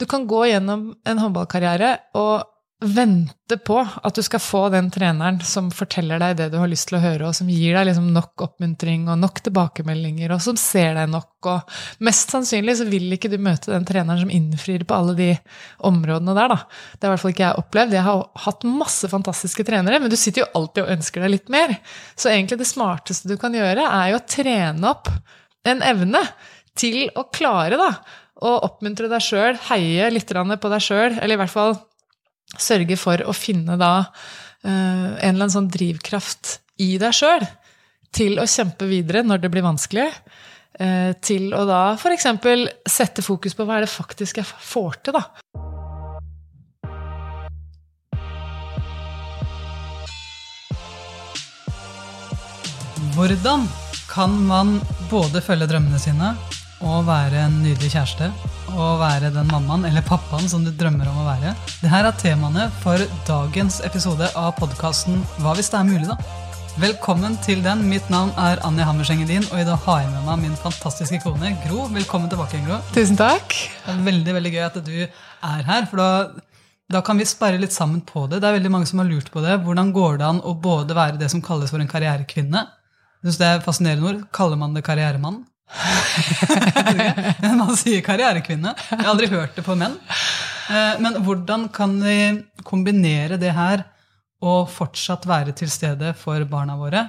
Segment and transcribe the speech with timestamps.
[0.00, 2.50] Du kan gå gjennom en håndballkarriere og
[2.84, 6.88] vente på at du skal få den treneren som forteller deg det du har lyst
[6.90, 10.58] til å høre, og som gir deg liksom nok oppmuntring og nok tilbakemeldinger, og som
[10.60, 11.30] ser deg nok.
[11.48, 15.30] Og mest sannsynlig så vil ikke du møte den treneren som innfrir på alle de
[15.86, 16.58] områdene der, da.
[16.96, 17.96] Det har i hvert fall ikke jeg opplevd.
[17.96, 21.54] Jeg har hatt masse fantastiske trenere, men du sitter jo alltid og ønsker deg litt
[21.54, 21.78] mer.
[22.18, 25.08] Så egentlig det smarteste du kan gjøre, er jo å trene opp
[25.64, 26.20] en evne
[26.76, 27.92] til å klare, da.
[28.44, 31.76] Å oppmuntre deg sjøl, heie litt på deg sjøl, eller i hvert fall
[32.60, 37.46] sørge for å finne da uh, en eller annen sånn drivkraft i deg sjøl
[38.14, 40.10] til å kjempe videre når det blir vanskelig.
[40.74, 42.26] Uh, til å da f.eks.
[42.90, 45.28] sette fokus på hva er det faktisk jeg får til, da.
[53.14, 53.68] Hvordan
[54.10, 54.80] kan man
[55.10, 56.32] både følge drømmene sine
[56.84, 58.28] og være en nydelig kjæreste
[58.74, 61.54] å være den mammaen eller pappaen som du drømmer om å være.
[61.80, 66.18] Dette er temaene for dagens episode av podkasten Hva hvis det er mulig, da?
[66.82, 67.84] Velkommen til den.
[67.86, 71.20] Mitt navn er Anja Hammerseng Edin, og i dag har jeg med meg min fantastiske
[71.22, 71.84] kone Gro.
[71.94, 72.80] Velkommen tilbake, Gro.
[72.96, 73.54] Tusen takk.
[73.84, 76.10] Det er veldig veldig gøy at du er her, for da,
[76.90, 78.42] da kan vi sperre litt sammen på det.
[78.42, 79.60] Det er veldig mange som har lurt på det.
[79.62, 82.66] Hvordan går det an å både være det som kalles for en karrierekvinne?
[83.22, 84.22] Jeg synes det er fascinerende ord.
[84.34, 85.44] Kaller man det karrieremann?
[87.60, 88.74] Man sier karrierekvinne.
[88.90, 89.96] Jeg har aldri hørt det på menn.
[90.70, 92.18] Eh, men hvordan kan vi
[92.66, 93.84] kombinere det her
[94.44, 97.06] og fortsatt være til stede for barna våre?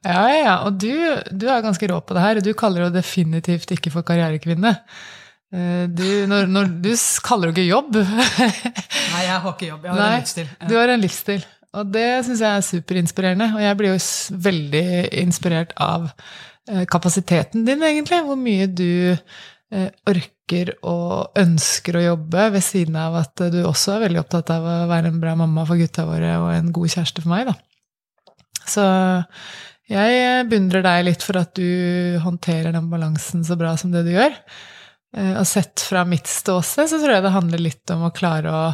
[0.00, 0.56] Ja, ja, ja.
[0.66, 0.92] Og du,
[1.28, 2.42] du er ganske rå på det her.
[2.44, 4.74] Du kaller det definitivt ikke for karrierekvinne.
[5.50, 6.92] Eh, du, når, når, du
[7.26, 7.96] kaller det ikke jobb.
[9.14, 9.88] Nei, jeg har ikke jobb.
[9.88, 10.52] Jeg har Nei, en livsstil.
[10.70, 11.48] Du har en livsstil.
[11.70, 13.50] Og det syns jeg er superinspirerende.
[13.56, 13.98] Og jeg blir jo
[14.48, 14.86] veldig
[15.22, 16.08] inspirert av
[16.90, 18.20] kapasiteten din, egentlig.
[18.26, 23.96] Hvor mye du eh, orker og ønsker å jobbe, ved siden av at du også
[23.96, 26.94] er veldig opptatt av å være en bra mamma for gutta våre og en god
[26.96, 27.56] kjæreste for meg, da.
[28.70, 28.84] Så
[29.90, 34.12] jeg beundrer deg litt for at du håndterer den balansen så bra som det du
[34.14, 34.36] gjør.
[35.16, 38.54] Eh, og sett fra mitt ståsted så tror jeg det handler litt om å klare
[38.54, 38.64] å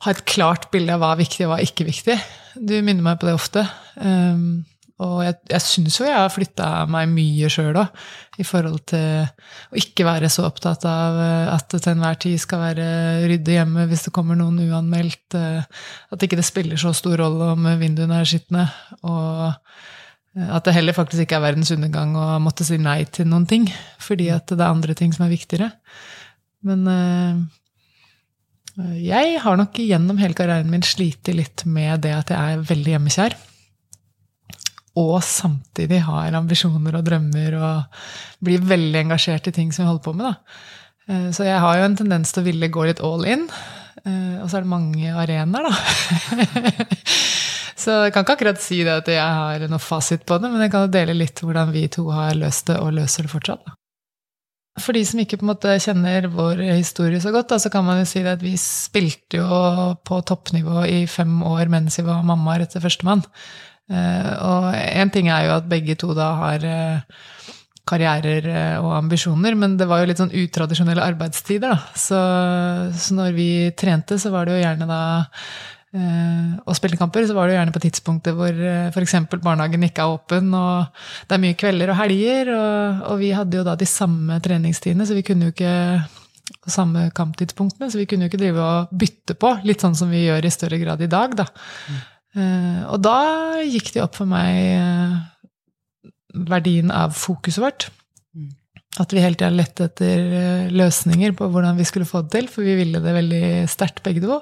[0.00, 2.16] ha et klart bilde av hva er viktig og hva er ikke viktig.
[2.56, 3.66] Du minner meg på det ofte.
[5.00, 8.00] Og jeg, jeg syns jo jeg har flytta meg mye sjøl òg,
[8.40, 9.22] i forhold til
[9.72, 12.88] å ikke være så opptatt av eh, at det til enhver tid skal være
[13.30, 15.38] rydde hjemme hvis det kommer noen uanmeldt.
[15.38, 15.64] Eh,
[16.12, 18.66] at ikke det spiller så stor rolle om vinduene er skitne.
[19.08, 23.28] Og eh, at det heller faktisk ikke er verdens undergang å måtte si nei til
[23.30, 23.70] noen ting,
[24.04, 25.72] fordi at det er andre ting som er viktigere.
[26.68, 26.84] Men
[29.00, 32.92] jeg har nok gjennom hele karrieren min slitt litt med det at jeg er veldig
[32.92, 33.36] hjemmekjær
[34.98, 38.00] og samtidig har ambisjoner og drømmer og
[38.42, 40.30] blir veldig engasjert i ting som vi holder på med.
[40.30, 40.34] Da.
[41.10, 43.46] Eh, så jeg har jo en tendens til å ville gå litt all in.
[44.04, 46.88] Eh, og så er det mange arenaer, da.
[47.80, 50.66] Så jeg kan ikke akkurat si det at jeg har noe fasit på det, men
[50.66, 53.62] jeg kan dele litt hvordan vi to har løst det, og løser det fortsatt.
[53.64, 53.76] Da.
[54.80, 57.86] For de som ikke på en måte kjenner vår historie så godt, da, så kan
[57.86, 59.48] man jo si at vi spilte jo
[60.06, 63.24] på toppnivå i fem år mens vi var mammaer etter førstemann.
[63.90, 67.18] Eh, og én ting er jo at begge to da har eh,
[67.90, 71.98] karrierer eh, og ambisjoner, men det var jo litt sånn utradisjonelle arbeidstider, da.
[71.98, 72.20] Så,
[72.94, 75.02] så når vi trente, så var det jo gjerne da
[75.90, 78.58] og spilte kamper, så var det jo gjerne på tidspunktet hvor
[78.94, 79.14] f.eks.
[79.32, 83.58] barnehagen ikke er åpen, og det er mye kvelder og helger, og, og, vi hadde
[83.58, 88.28] jo da de samme treningstidene, så vi kunne jo ikke samme kamptidspunktene, så vi kunne
[88.28, 91.10] jo ikke drive og bytte på, litt sånn som vi gjør i større grad i
[91.10, 91.48] dag, da.
[91.50, 91.98] Mm.
[92.38, 93.18] Eh, og da
[93.66, 95.14] gikk det opp for meg eh,
[96.50, 97.88] verdien av fokuset vårt.
[98.36, 98.52] Mm.
[99.02, 102.52] At vi hele tida lette etter eh, løsninger på hvordan vi skulle få det til,
[102.52, 104.40] for vi ville det veldig sterkt begge to.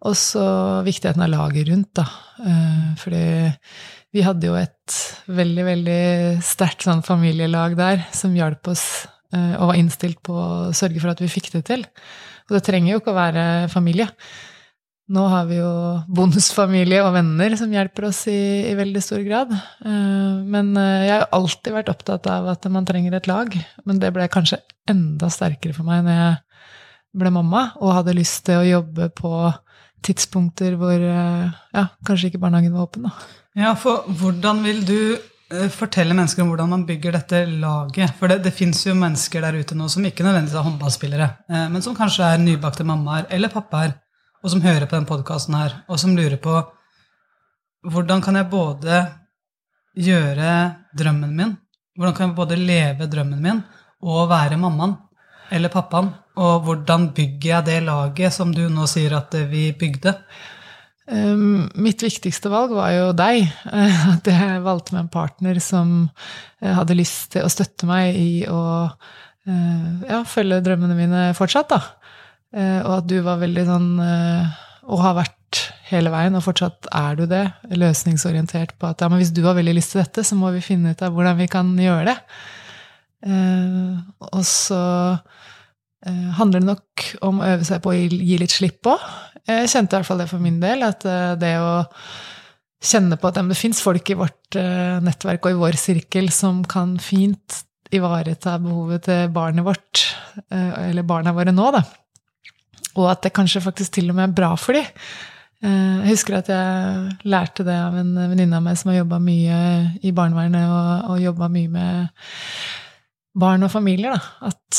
[0.00, 0.42] Og så
[0.86, 2.06] viktigheten av laget rundt, da.
[2.96, 3.24] Fordi
[4.16, 4.94] vi hadde jo et
[5.28, 6.04] veldig, veldig
[6.40, 8.86] sterkt sånn familielag der som hjalp oss
[9.36, 11.84] og var innstilt på å sørge for at vi fikk det til.
[12.48, 14.08] Og det trenger jo ikke å være familie.
[15.10, 15.70] Nå har vi jo
[16.14, 18.38] bonusfamilie og venner som hjelper oss i,
[18.70, 19.50] i veldig stor grad.
[19.50, 23.56] Eh, men eh, jeg har alltid vært opptatt av at man trenger et lag.
[23.88, 24.60] Men det ble kanskje
[24.90, 26.36] enda sterkere for meg når jeg
[27.18, 29.32] ble mamma og hadde lyst til å jobbe på
[30.06, 33.08] tidspunkter hvor eh, ja, kanskje ikke barnehagen var åpen.
[33.08, 33.32] Da.
[33.58, 35.00] Ja, for hvordan vil du
[35.74, 38.14] fortelle mennesker om hvordan man bygger dette laget?
[38.20, 41.28] For det, det fins jo mennesker der ute nå som ikke nødvendigvis er håndballspillere,
[41.74, 43.96] men som kanskje er nybakte mammaer eller pappaer
[44.40, 46.56] og som hører på den podkasten her, og som lurer på
[47.90, 49.02] hvordan kan jeg både
[49.96, 50.54] gjøre
[50.96, 51.54] drømmen min,
[51.96, 53.62] hvordan kan jeg både leve drømmen min
[54.00, 54.98] og være mammaen?
[55.50, 56.12] eller pappaen?
[56.40, 60.14] Og hvordan bygger jeg det laget som du nå sier at vi bygde?
[61.10, 63.48] Mitt viktigste valg var jo deg.
[64.14, 65.94] At jeg valgte meg en partner som
[66.62, 71.72] eh, hadde lyst til å støtte meg i å uh, ja, følge drømmene mine fortsatt.
[71.72, 71.80] da.
[72.50, 74.56] Uh, og at du var veldig sånn uh,
[74.90, 75.60] Og har vært
[75.90, 77.44] hele veien, og fortsatt er du det,
[77.74, 80.62] løsningsorientert på at ja, men hvis du har veldig lyst til dette, så må vi
[80.62, 82.14] finne ut av hvordan vi kan gjøre det.
[84.30, 84.78] og så
[86.38, 89.02] handler det nok om å øve seg på å gi litt slipp òg.
[89.50, 91.72] Jeg kjente i hvert fall det for min del, at eh, det å
[92.80, 94.60] kjenne på at det fins folk i vårt
[95.04, 100.06] nettverk og i vår sirkel som kan fint ivareta behovet til barnet vårt,
[100.54, 101.82] eller barna våre nå, da.
[102.98, 104.88] Og at det kanskje faktisk til og med er bra for dem.
[105.60, 109.18] Uh, jeg husker at jeg lærte det av en venninne av meg som har jobba
[109.20, 109.58] mye
[110.00, 112.30] i barnevernet og, og jobba mye med
[113.40, 114.48] barn og familier, da.
[114.50, 114.78] At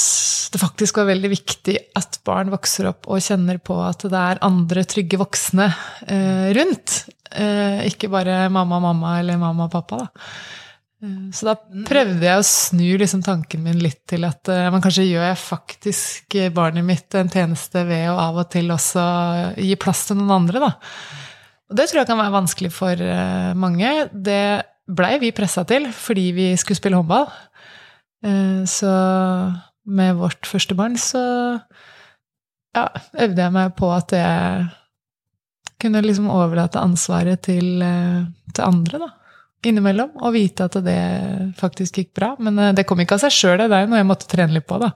[0.52, 4.42] det faktisk var veldig viktig at barn vokser opp og kjenner på at det er
[4.44, 5.69] andre trygge voksne
[6.04, 6.98] eh, rundt.
[7.31, 10.25] Eh, ikke bare mamma, mamma eller mamma og pappa, da.
[11.01, 11.56] Eh, så da
[11.88, 15.42] prøvde jeg å snu liksom tanken min litt til at uh, men kanskje gjør jeg
[15.42, 19.06] faktisk barnet mitt en tjeneste ved å av og til også
[19.57, 20.71] gi plass til noen andre, da.
[21.71, 23.94] Og det tror jeg kan være vanskelig for uh, mange.
[24.12, 24.44] Det
[24.92, 27.30] blei vi pressa til fordi vi skulle spille håndball.
[28.21, 28.92] Uh, så
[29.92, 31.21] med vårt første barn så
[32.75, 32.86] ja,
[33.19, 34.68] øvde jeg meg på at jeg
[35.81, 38.21] kunne liksom overlate ansvaret til, eh,
[38.54, 39.09] til andre, da.
[39.68, 40.13] Innimellom.
[40.22, 41.00] Og vite at det
[41.60, 42.34] faktisk gikk bra.
[42.40, 44.58] Men eh, det kom ikke av seg sjøl, det er jo noe jeg måtte trene
[44.58, 44.94] litt på, da.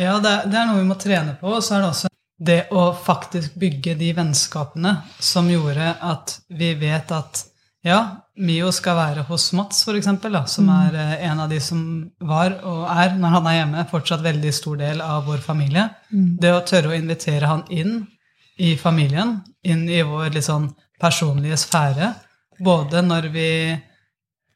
[0.00, 1.52] Ja, det er, det er noe vi må trene på.
[1.52, 2.12] Og så er det også
[2.42, 7.44] det å faktisk bygge de vennskapene som gjorde at vi vet at
[7.82, 7.98] ja,
[8.38, 10.74] Mio skal være hos Mats, eksempel, som mm.
[10.76, 11.80] er eh, en av de som
[12.22, 15.88] var og er, når han er hjemme, fortsatt veldig stor del av vår familie.
[16.12, 16.36] Mm.
[16.40, 18.04] Det å tørre å invitere han inn
[18.62, 20.68] i familien, inn i vår litt sånn
[21.02, 22.12] personlige sfære,
[22.62, 23.48] både når vi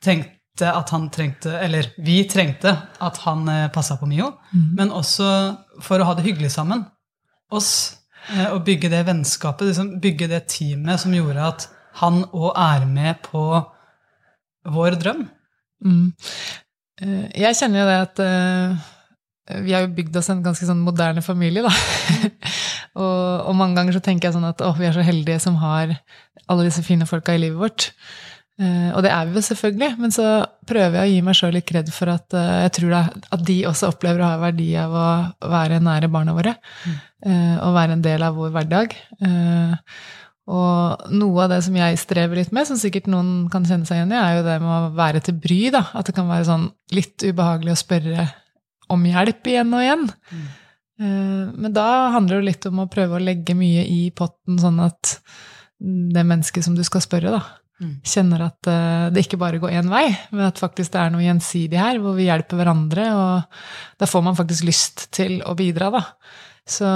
[0.06, 2.72] tenkte at han trengte Eller vi trengte
[3.04, 4.68] at han eh, passa på Mio, mm.
[4.78, 5.28] men også
[5.84, 6.86] for å ha det hyggelig sammen.
[7.52, 7.70] Oss.
[8.32, 11.68] Eh, og bygge det vennskapet, liksom bygge det teamet som gjorde at
[12.00, 13.42] han òg er med på
[14.72, 15.26] vår drøm.
[15.84, 16.12] Mm.
[17.04, 18.24] Eh, jeg kjenner jo det at
[19.62, 21.70] vi har jo bygd oss en ganske sånn moderne familie, da.
[23.00, 25.60] og, og, mange ganger så tenker jeg sånn at å, vi er så heldige som
[25.60, 25.92] har
[26.50, 27.86] alle disse fine folka i livet vårt.
[28.56, 30.26] Uh, og det er vi jo selvfølgelig, men så
[30.68, 33.56] prøver jeg å gi meg sjøl litt kred for at uh, jeg tror at de
[33.68, 35.08] også opplever å ha verdi av å
[35.52, 36.56] være nære barna våre.
[36.86, 36.96] Mm.
[37.64, 38.92] og være en del av vår hverdag.
[40.46, 43.98] Og noe av det som jeg strever litt med, som sikkert noen kan kjenne seg
[43.98, 45.58] igjen i, er jo det med å være til bry.
[45.74, 48.28] da, At det kan være sånn litt ubehagelig å spørre
[48.94, 50.06] om hjelp igjen og igjen.
[50.30, 50.46] Mm.
[51.00, 54.78] Eh, men da handler det litt om å prøve å legge mye i potten, sånn
[54.86, 55.16] at
[55.76, 57.42] det mennesket som du skal spørre, da.
[57.84, 61.24] Kjenner at eh, det ikke bare går én vei, men at faktisk det er noe
[61.24, 65.90] gjensidig her, hvor vi hjelper hverandre, og da får man faktisk lyst til å bidra,
[65.92, 66.02] da.
[66.66, 66.88] Så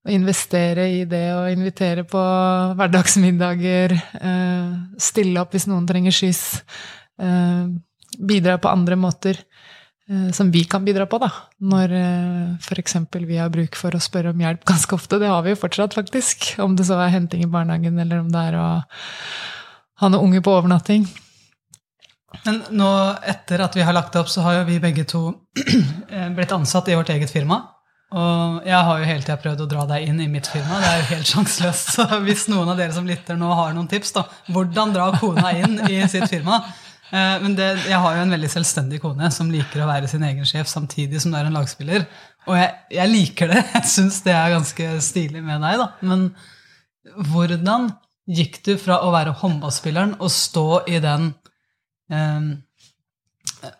[0.00, 2.22] å investere i det å invitere på
[2.78, 6.64] hverdagsmiddager, eh, stille opp hvis noen trenger skyss,
[7.22, 7.70] eh,
[8.18, 9.44] bidra på andre måter
[10.34, 11.28] som vi kan bidra på, da.
[11.62, 11.92] Når
[12.58, 12.96] f.eks.
[13.14, 15.20] vi har bruk for å spørre om hjelp ganske ofte.
[15.22, 16.48] Det har vi jo fortsatt, faktisk.
[16.58, 18.66] Om det så er henting i barnehagen, eller om det er å
[20.00, 21.04] ha og unge på overnatting.
[22.44, 22.90] Men nå,
[23.26, 25.26] etter at vi har lagt det opp, så har jo vi begge to
[26.36, 27.62] blitt ansatt i vårt eget firma.
[28.10, 30.80] Og jeg har jo hele tida prøvd å dra deg inn i mitt firma.
[30.82, 31.92] Det er jo helt sjanseløst.
[31.94, 35.52] Så hvis noen av dere som lytter nå har noen tips, da, hvordan dra kona
[35.58, 39.52] inn i sitt firma eh, Men det, jeg har jo en veldig selvstendig kone som
[39.52, 42.06] liker å være sin egen sjef samtidig som du er en lagspiller.
[42.48, 43.62] Og jeg, jeg liker det.
[43.76, 45.90] Jeg syns det er ganske stilig med deg, da.
[46.02, 46.30] Men
[47.30, 47.92] hvordan
[48.28, 51.30] gikk du fra å være håndballspilleren og stå i den
[52.12, 52.50] um,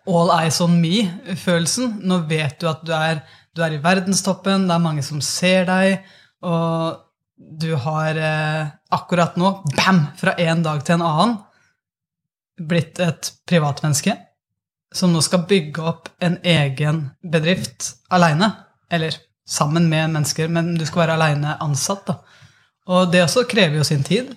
[0.09, 4.75] all eyes on me-følelsen Nå vet du at du er du er i verdenstoppen, det
[4.75, 6.05] er mange som ser deg,
[6.47, 7.01] og
[7.35, 11.33] du har eh, akkurat nå, bam, fra en dag til en annen,
[12.61, 14.15] blitt et privatmenneske
[14.95, 18.51] som nå skal bygge opp en egen bedrift aleine.
[18.91, 19.15] Eller
[19.47, 22.07] sammen med mennesker, men du skal være aleine ansatt.
[22.07, 22.17] Da.
[22.89, 24.31] Og det også krever jo sin tid.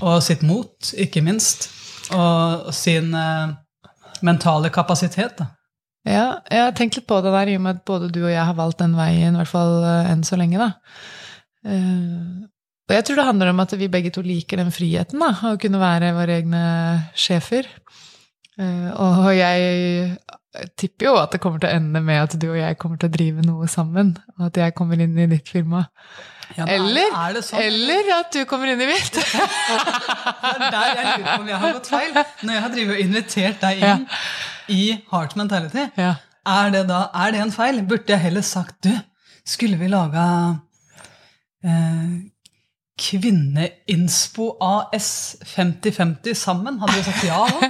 [0.00, 1.68] Og sitt mot, ikke minst.
[2.16, 3.56] Og sin eh,
[4.24, 5.36] mentale kapasitet.
[5.38, 5.50] Da.
[6.08, 8.32] Ja, jeg har tenkt litt på det der, i og med at både du og
[8.32, 10.70] jeg har valgt den veien, i hvert fall uh, enn så lenge, da.
[11.60, 12.48] Uh,
[12.88, 15.58] og jeg tror det handler om at vi begge to liker den friheten, da, å
[15.60, 16.62] kunne være våre egne
[17.14, 17.68] sjefer.
[18.58, 20.16] Eh, og jeg
[20.74, 23.06] tipper jo at det kommer til å ende med at du og jeg kommer til
[23.06, 24.16] å drive noe sammen.
[24.40, 25.84] Og at jeg kommer inn i ditt firma.
[26.56, 27.60] Ja, er- eller, er det sånn?
[27.62, 29.12] eller at du kommer inn i mitt.
[29.20, 32.10] Det er der jeg lurer på om jeg har gått feil.
[32.42, 34.06] Når jeg har drivet og invitert deg inn
[34.74, 34.80] i
[35.12, 36.14] Heart Mentality, ja.
[36.46, 37.80] er det da er det en feil?
[37.86, 38.90] Burde jeg heller sagt du,
[39.46, 40.24] skulle vi laga
[41.64, 42.18] eh,
[43.00, 46.76] Kvinneinspo AS 5050 sammen?
[46.82, 47.68] Hadde du sagt ja da?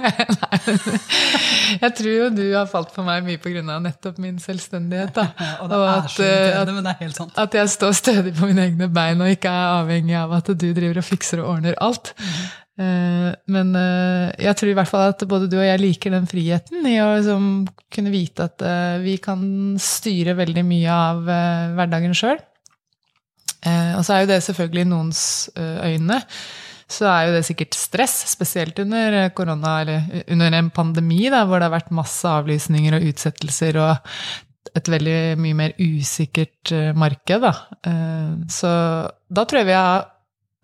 [1.85, 3.63] Jeg tror jo du har falt for meg mye pga.
[3.79, 5.13] nettopp min selvstendighet.
[5.15, 5.29] Da.
[5.61, 7.37] Og det Og er at, irriterende, er sant.
[7.39, 10.67] At jeg står stødig på mine egne bein og ikke er avhengig av at du
[10.75, 12.11] driver og fikser og ordner alt.
[12.81, 16.27] Eh, Men uh, jeg tror i hvert fall at både du og jeg liker den
[16.27, 17.49] friheten i å liksom
[17.93, 19.43] kunne vite at uh, vi kan
[19.79, 21.23] styre veldig mye av
[21.77, 22.39] hverdagen sjøl.
[23.97, 25.23] Og så er jo det selvfølgelig i noens
[25.55, 26.21] eh, øyne
[26.91, 31.45] så er jo det sikkert stress, spesielt under eh, korona, eller under en pandemi, da,
[31.47, 34.09] hvor det har vært masse avlysninger og utsettelser og
[34.77, 37.45] et veldig mye mer usikkert eh, marked.
[37.45, 37.53] Da.
[37.87, 38.71] Eh, Så
[39.31, 40.09] da tror jeg vi har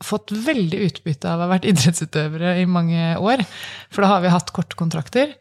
[0.03, 3.41] fått veldig utbytte av å ha vært idrettsutøvere i mange år.
[3.89, 5.31] For da har vi hatt kortkontrakter.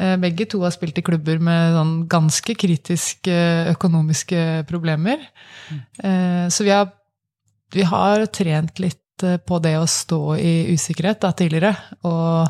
[0.00, 3.36] Eh, Begge to har spilt i klubber med sånn ganske kritiske
[3.76, 5.20] økonomiske problemer.
[6.02, 6.88] Eh, Så vi har,
[7.74, 11.74] vi har trent litt eh, på det å stå i usikkerhet da, tidligere.
[12.08, 12.48] Og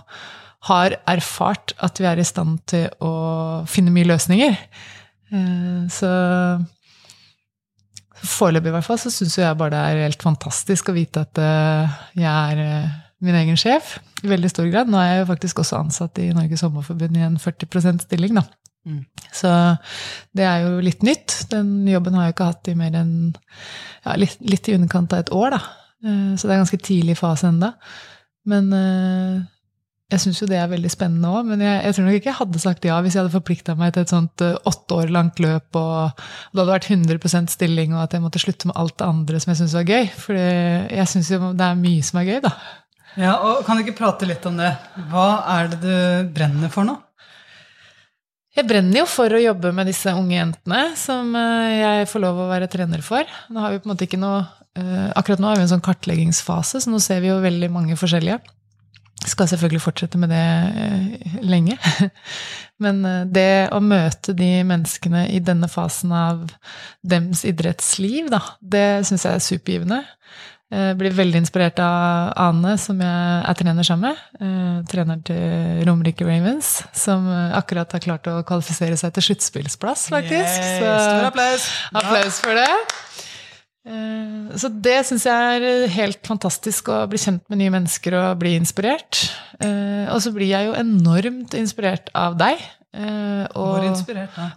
[0.71, 3.13] har erfart at vi er i stand til å
[3.71, 4.59] finne mye løsninger.
[5.33, 6.11] Eh, Så
[8.21, 11.39] Foreløpig i hvert fall så syns jeg bare det er helt fantastisk å vite at
[11.41, 12.91] eh, jeg er
[13.25, 14.91] min egen sjef i veldig stor grad.
[14.93, 18.45] Nå er jeg jo faktisk også ansatt i Norges Sommerforbund i en 40% stilling, da.
[18.89, 19.03] Mm.
[19.37, 19.51] Så
[20.37, 21.37] det er jo litt nytt.
[21.53, 23.15] Den jobben har jeg ikke hatt i mer enn
[24.07, 25.63] ja, litt, litt i underkant av et år, da.
[26.07, 27.75] Eh, Så det er ganske tidlig fase enda.
[28.49, 29.41] Men eh,
[30.11, 31.47] jeg syns jo det er veldig spennende òg.
[31.53, 33.93] Men jeg, jeg tror nok ikke jeg hadde sagt ja hvis jeg hadde forplikta meg
[33.95, 38.07] til et sånt eh, åtte år langt løp, og det hadde vært 100% stilling, og
[38.07, 40.09] at jeg måtte slutte med alt det andre som jeg syns var gøy.
[40.25, 42.55] For jeg syns jo det er mye som er gøy, da.
[43.19, 44.71] Ja, og Kan du ikke prate litt om det?
[45.11, 46.97] Hva er det du brenner for nå?
[48.57, 52.41] Jeg brenner jo for å jobbe med disse unge jentene som eh, jeg får lov
[52.43, 53.29] å være trener for.
[53.53, 54.41] Nå har vi på en måte ikke noe,
[54.75, 57.99] eh, akkurat nå har vi en sånn kartleggingsfase, så nå ser vi jo veldig mange
[58.01, 58.41] forskjellige.
[59.31, 61.79] Skal selvfølgelig fortsette med det eh, lenge.
[62.83, 66.47] Men det å møte de menneskene i denne fasen av
[67.07, 70.01] dems idrettsliv, da, det syns jeg er supergivende.
[70.71, 74.85] Jeg blir veldig inspirert av Ane, som jeg er trener sammen med.
[74.87, 80.63] Trener til Romerike Ravens, som eh, akkurat har klart å kvalifisere seg til sluttspillsplass, faktisk.
[80.63, 81.67] Yay, Så Stor applaus!
[82.03, 82.71] applaus for det.
[83.91, 88.39] Eh, Så det syns jeg er helt fantastisk, å bli kjent med nye mennesker og
[88.43, 89.25] bli inspirert.
[89.59, 92.63] Eh, Og så blir jeg jo enormt inspirert av deg.
[92.95, 94.51] Eh, Hvor inspirert, da.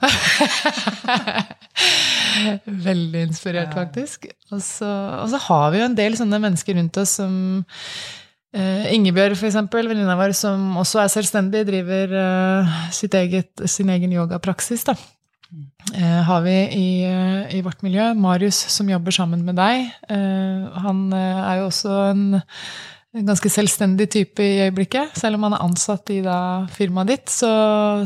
[2.89, 4.27] Veldig inspirert, faktisk.
[4.51, 4.89] Og så,
[5.21, 7.33] og så har vi jo en del sånne mennesker rundt oss som
[8.55, 14.15] uh, Ingebjørg, eksempel, venninna vår, som også er selvstendig, driver uh, sitt eget, sin egen
[14.15, 14.85] yogapraksis.
[14.89, 14.97] da.
[15.93, 19.91] Uh, har vi i, uh, i vårt miljø Marius, som jobber sammen med deg.
[20.09, 22.41] uh, han er jo også en,
[23.13, 25.13] en ganske selvstendig type i øyeblikket.
[25.19, 26.37] Selv om han er ansatt i da,
[26.73, 27.51] firmaet ditt, så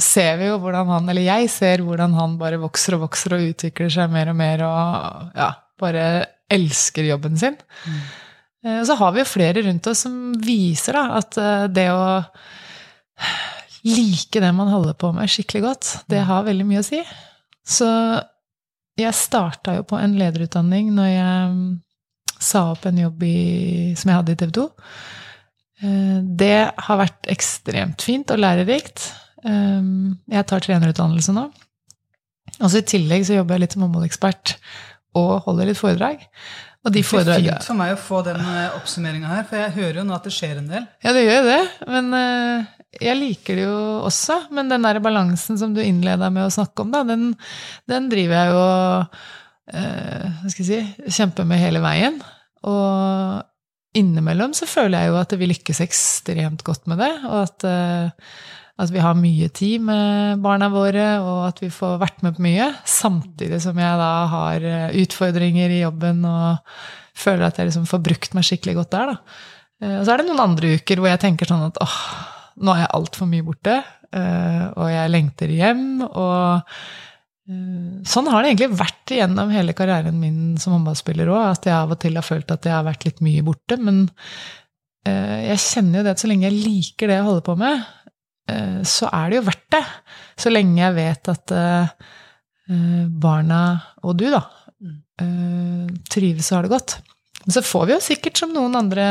[0.03, 3.45] ser vi jo hvordan han, eller jeg ser hvordan han bare vokser og vokser og
[3.53, 6.07] utvikler seg mer og mer og ja, bare
[6.51, 7.55] elsker jobben sin.
[7.87, 8.01] Mm.
[8.67, 12.03] Og så har vi jo flere rundt oss som viser da, at eh, det å
[13.87, 16.99] like det man holder på med skikkelig godt, det har veldig mye å si.
[17.67, 17.87] Så
[18.97, 21.67] jeg starta jo på en lederutdanning når jeg mm,
[22.39, 23.35] sa opp en jobb i,
[23.97, 24.65] som jeg hadde i TV 2.
[25.83, 29.11] Eh, Det har vært ekstremt fint og lærerikt.
[29.45, 29.81] Eh,
[30.37, 31.47] Jeg tar trenerutdannelse nå.
[32.61, 34.55] Og så I tillegg så jobber jeg litt som håndballekspert
[35.17, 36.23] og holder litt foredrag.
[36.85, 38.39] Og de Det er fint for meg å få den
[38.77, 40.85] oppsummeringa her, for jeg hører jo nå at det skjer en del.
[41.03, 41.63] Ja, det gjør jo det.
[41.87, 42.65] Men eh,
[43.01, 44.37] jeg liker det jo også.
[44.55, 47.33] Men den der balansen som du innleda med å snakke om, da, den,
[47.91, 49.27] den driver jeg jo eh,
[49.67, 52.21] hva skal jeg si, kjempe med hele veien.
[52.67, 53.43] Og
[53.97, 57.11] innimellom så føler jeg jo at vi lykkes ekstremt godt med det.
[57.27, 58.29] Og at, eh,
[58.77, 62.45] at vi har mye tid med barna våre, og at vi får vært med på
[62.45, 62.69] mye.
[62.87, 66.63] Samtidig som jeg da har eh, utfordringer i jobben og
[67.17, 69.13] føler at jeg liksom får brukt meg skikkelig godt der.
[69.13, 69.17] da.
[69.81, 71.97] Eh, Og så er det noen andre uker hvor jeg tenker sånn at åh,
[72.61, 73.75] nå er jeg altfor mye borte,
[74.13, 76.87] eh, og jeg lengter hjem, og eh,
[77.47, 81.93] sånn har det egentlig vært gjennom hele karrieren min som håndballspiller òg, at jeg av
[81.95, 84.01] og til har følt at jeg har vært litt mye borte, men
[85.07, 87.85] eh, jeg kjenner jo det at så lenge jeg liker det jeg holder på med,
[88.51, 89.83] eh, så er det jo verdt det.
[90.43, 91.93] Så lenge jeg vet at eh,
[92.67, 93.61] eh, barna,
[94.03, 94.43] og du, da,
[95.23, 96.97] eh, trives og har det godt.
[97.45, 99.07] Men så får vi jo sikkert, som noen andre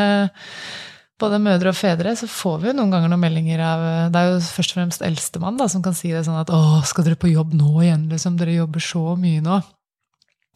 [1.21, 4.35] både mødre og fedre, så får vi jo noen ganger noen meldinger av Det er
[4.35, 7.33] jo først og fremst eldstemann som kan si det sånn at 'Å, skal dere på
[7.33, 9.63] jobb nå igjen?' liksom, Dere jobber så mye nå.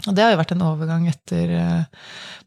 [0.09, 1.85] Og det har jo vært en overgang etter eh,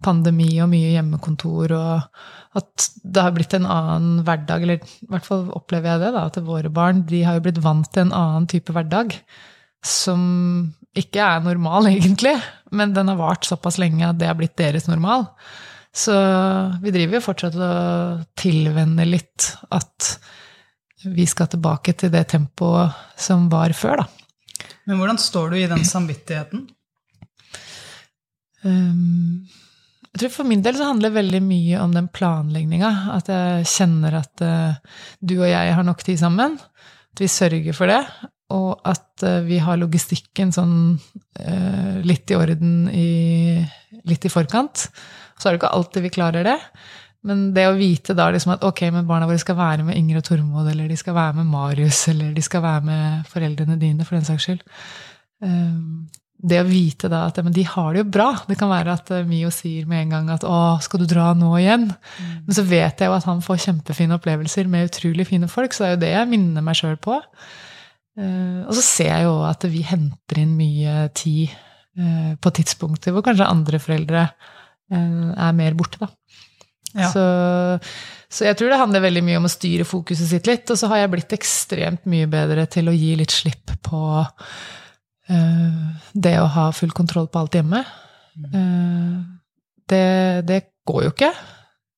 [0.04, 5.28] pandemi og mye hjemmekontor, og at det har blitt en annen hverdag, eller i hvert
[5.28, 8.16] fall opplever jeg det, da, at våre barn de har jo blitt vant til en
[8.18, 9.14] annen type hverdag.
[9.86, 10.24] Som
[10.98, 12.36] ikke er normal, egentlig,
[12.72, 15.28] men den har vart såpass lenge at det har blitt deres normal.
[15.94, 16.14] Så
[16.82, 20.16] vi driver jo fortsatt og tilvenner litt at
[21.04, 24.08] vi skal tilbake til det tempoet som var før, da.
[24.88, 26.66] Men hvordan står du i den samvittigheten?
[28.64, 29.44] Um,
[30.14, 32.92] jeg tror For min del så handler det veldig mye om den planlegginga.
[33.16, 36.60] At jeg kjenner at uh, du og jeg har nok tid sammen.
[37.14, 38.02] At vi sørger for det.
[38.54, 43.10] Og at uh, vi har logistikken sånn uh, litt i orden i,
[44.10, 44.88] litt i forkant.
[45.38, 46.60] Så er det ikke alltid vi klarer det.
[47.24, 50.20] Men det å vite da liksom at ok, men barna våre skal være med Inger
[50.20, 54.04] og Tormod, eller de skal være med Marius, eller de skal være med foreldrene dine,
[54.08, 54.66] for den saks skyld.
[55.44, 56.10] Um,
[56.44, 58.30] det å vite da at men de har det jo bra.
[58.50, 61.30] Det kan være at eh, Mio sier med en gang at 'Å, skal du dra
[61.38, 62.34] nå igjen?' Mm.
[62.46, 65.86] Men så vet jeg jo at han får kjempefine opplevelser med utrolig fine folk, så
[65.86, 67.22] det er jo det jeg minner meg sjøl på.
[68.20, 71.56] Uh, og så ser jeg jo at vi henter inn mye tid
[71.98, 74.28] uh, på tidspunkter hvor kanskje andre foreldre
[74.92, 76.10] er mer borte, da.
[76.94, 77.08] Ja.
[77.10, 77.24] Så,
[78.30, 80.70] så, jeg tror det handler veldig mye om å styre fokuset sitt litt.
[80.70, 85.88] Og så har jeg blitt ekstremt mye bedre til å gi litt slipp på uh,
[86.14, 87.82] det å ha full kontroll på alt hjemme,
[88.34, 89.22] Uh,
[89.90, 90.06] det,
[90.48, 91.32] det går jo ikke.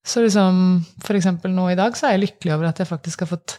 [0.06, 0.58] Så liksom,
[1.02, 3.58] for eksempel nå i dag så er jeg lykkelig over at jeg faktisk har fått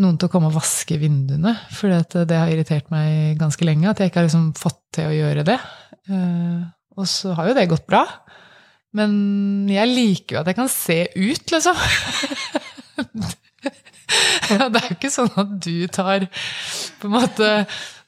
[0.00, 1.52] noen til å komme og vaske vinduene.
[1.76, 5.14] For det har irritert meg ganske lenge at jeg ikke har liksom fått til å
[5.14, 5.58] gjøre det.
[6.08, 6.60] Eh,
[7.00, 8.04] og så har jo det gått bra.
[8.96, 9.12] Men
[9.70, 11.80] jeg liker jo at jeg kan se ut, liksom.
[14.50, 16.26] det er jo ikke sånn at du tar
[17.00, 17.50] på en måte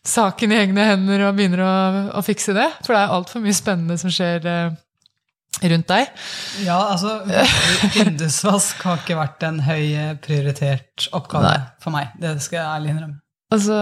[0.02, 1.74] saken i egne hender og begynner å,
[2.18, 2.68] å fikse det?
[2.82, 4.72] For det er altfor mye spennende som skjer eh,
[5.62, 6.24] rundt deg.
[6.66, 7.20] Ja, altså
[7.94, 11.60] Vindusvask har ikke vært en høy eh, prioritert oppgave Nei.
[11.82, 12.16] for meg.
[12.18, 13.18] Det skal jeg ærlig innrømme.
[13.52, 13.76] Altså,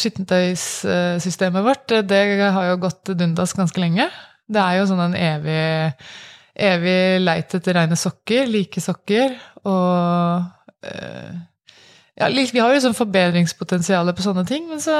[0.00, 4.06] Skittentøyssystemet vårt det har jo gått dundas ganske lenge.
[4.50, 6.08] Det er jo sånn en evig,
[6.70, 9.36] evig leit etter reine sokker, like sokker,
[9.68, 11.38] og øh,
[12.20, 14.94] ja, Vi har jo sånn forbedringspotensial på sånne ting, men så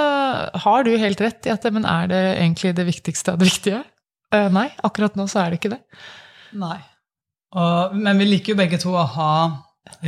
[0.65, 3.83] har du helt rett i at men er det egentlig det viktigste av det viktige?
[4.33, 5.81] Uh, nei, akkurat nå så er det ikke det.
[6.57, 6.79] Nei.
[7.59, 9.33] Og, men vi liker jo begge to å ha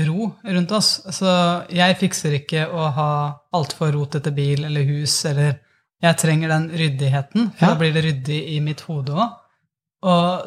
[0.06, 0.94] ro rundt oss.
[1.10, 1.28] Så
[1.74, 3.12] jeg fikser ikke å ha
[3.56, 5.58] altfor rotete bil eller hus, eller
[6.02, 7.70] Jeg trenger den ryddigheten, for ja.
[7.70, 9.38] da blir det ryddig i mitt hode òg.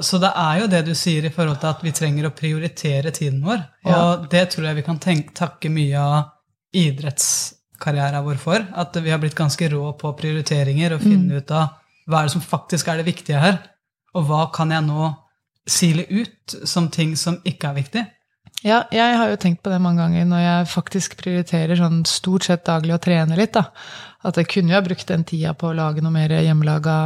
[0.04, 3.14] så det er jo det du sier i forhold til at vi trenger å prioritere
[3.16, 3.62] tiden vår.
[3.88, 4.02] Og ja.
[4.32, 6.18] det tror jeg vi kan tenke, takke mye av
[6.76, 8.66] idrettskarrieren vår for.
[8.76, 11.40] At vi har blitt ganske rå på prioriteringer og finne mm.
[11.40, 13.62] ut av hva er det som faktisk er det viktige her.
[14.16, 15.14] Og hva kan jeg nå
[15.66, 18.06] sile ut som ting som ikke er viktig?
[18.66, 22.48] Ja, jeg har jo tenkt på det mange ganger når jeg faktisk prioriterer sånn stort
[22.48, 23.54] sett daglig å trene litt.
[23.54, 23.68] da.
[24.26, 26.98] At jeg kunne jo ha brukt den tida på å lage noe mer hjemmelaga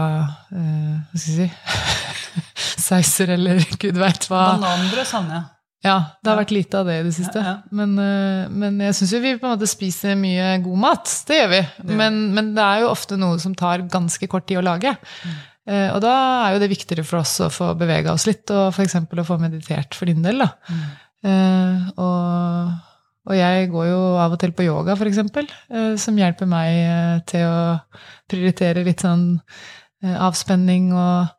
[0.55, 4.55] eh, Hva skal jeg si Sauser eller gud veit hva.
[4.57, 5.47] Bananbrød savner jeg.
[5.85, 7.39] Ja, det har vært lite av det i det siste.
[7.39, 7.75] Ja, ja.
[7.75, 11.13] Men, eh, men, jeg syns jo vi på en måte spiser mye god mat.
[11.27, 11.61] Det gjør vi.
[11.87, 14.91] Det men, men, det er jo ofte noe som tar ganske kort tid å lage.
[15.23, 15.37] Mm.
[15.69, 16.15] Eh, og da
[16.47, 18.97] er jo det viktigere for oss å få bevega oss litt, og f.eks.
[18.99, 20.43] å få meditert for din del.
[20.43, 20.51] da.
[20.67, 20.83] Mm.
[21.29, 22.75] Eh, og,
[23.27, 27.15] og, jeg går jo av og til på yoga, f.eks., eh, som hjelper meg eh,
[27.29, 27.61] til å
[28.29, 31.35] prioritere litt sånn eh, avspenning og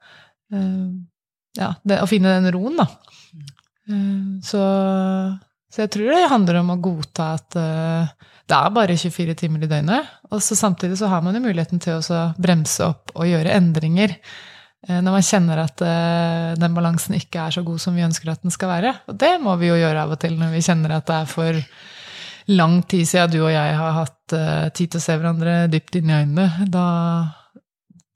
[0.50, 2.88] ja, å finne den roen, da.
[4.42, 4.62] Så,
[5.70, 9.68] så, jeg tror det handler om å godta at det er bare 24 timer i
[9.70, 10.10] døgnet.
[10.34, 14.16] Og så samtidig så har man jo muligheten til å bremse opp og gjøre endringer
[14.88, 18.40] når man kjenner at uh, den balansen ikke er så god som vi ønsker at
[18.40, 18.94] den skal være.
[19.12, 21.28] Og det må vi jo gjøre av og til når vi kjenner at det er
[21.28, 21.58] for
[22.50, 24.34] lang tid siden du og jeg har hatt
[24.74, 26.70] tid til å se hverandre dypt inn i øynene.
[26.72, 26.86] Da,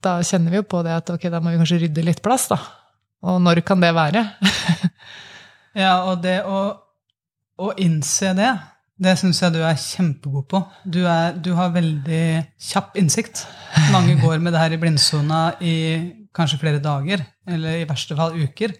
[0.03, 2.49] da kjenner vi jo på det at ok, da må vi kanskje rydde litt plass,
[2.51, 2.57] da.
[3.29, 4.25] Og når kan det være?
[5.75, 6.59] Ja, og det å,
[7.59, 8.51] å innse det,
[8.95, 10.61] det syns jeg du er kjempegod på.
[10.87, 12.27] Du, er, du, har veldig
[12.69, 13.43] kjapp innsikt.
[13.91, 15.75] Mange går med det her i blindsona i
[16.35, 18.75] kanskje flere dager, eller i verste fall uker.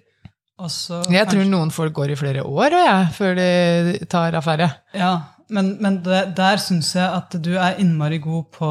[1.11, 1.31] jeg kanskje...
[1.31, 4.69] tror noen folk går i flere år ja, før de tar affære.
[4.95, 5.15] Ja,
[5.49, 8.69] Men, men det, der syns jeg at du er innmari god på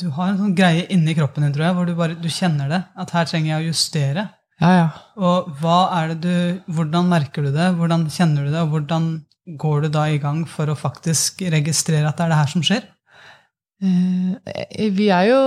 [0.00, 2.70] Du har en sånn greie inni kroppen din, tror jeg, hvor du bare du kjenner
[2.72, 2.78] det.
[2.96, 4.24] At her trenger jeg å justere.
[4.58, 4.86] Ja, ja.
[5.20, 6.32] Og er du
[6.66, 7.68] Hvordan merker du det?
[7.78, 8.62] Hvordan kjenner du det?
[8.64, 9.10] Og hvordan
[9.60, 12.64] går du da i gang for å faktisk registrere at det er det her som
[12.66, 12.88] skjer?
[13.78, 15.42] Eh, vi er jo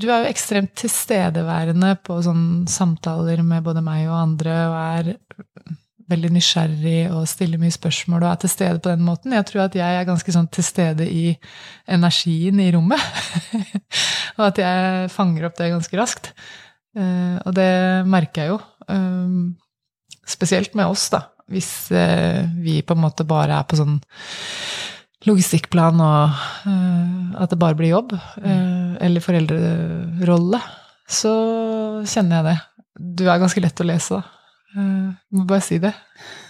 [0.00, 5.12] Du er jo ekstremt tilstedeværende på sånne samtaler med både meg og andre, og er
[6.10, 9.32] veldig nysgjerrig og stiller mye spørsmål og er til stede på den måten.
[9.36, 11.24] Jeg tror at jeg er ganske sånn til stede i
[11.96, 13.00] energien i rommet.
[14.38, 16.32] og at jeg fanger opp det ganske raskt.
[16.98, 17.70] Eh, og det
[18.10, 18.58] merker jeg jo.
[18.92, 19.38] Eh,
[20.34, 21.24] spesielt med oss, da.
[21.50, 23.98] Hvis eh, vi på en måte bare er på sånn
[25.24, 26.40] logistikkplan og
[27.40, 28.12] at det bare blir jobb,
[28.44, 30.60] eller foreldrerolle,
[31.08, 31.32] så
[32.08, 32.56] kjenner jeg det.
[32.94, 34.34] Du er ganske lett å lese, da.
[34.74, 35.92] Uh, må bare si det.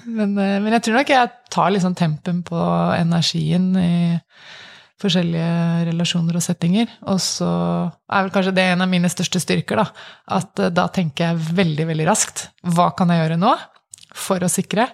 [0.08, 2.60] Men, uh, men, jeg tror nok jeg tar liksom tempen på
[2.96, 3.96] energien i
[5.02, 6.88] forskjellige relasjoner og settinger.
[7.12, 7.50] Og så
[7.84, 10.06] er vel kanskje det en av mine største styrker, da.
[10.40, 12.48] At uh, da tenker jeg veldig, veldig raskt.
[12.64, 13.52] Hva kan jeg gjøre nå
[14.14, 14.88] for å sikre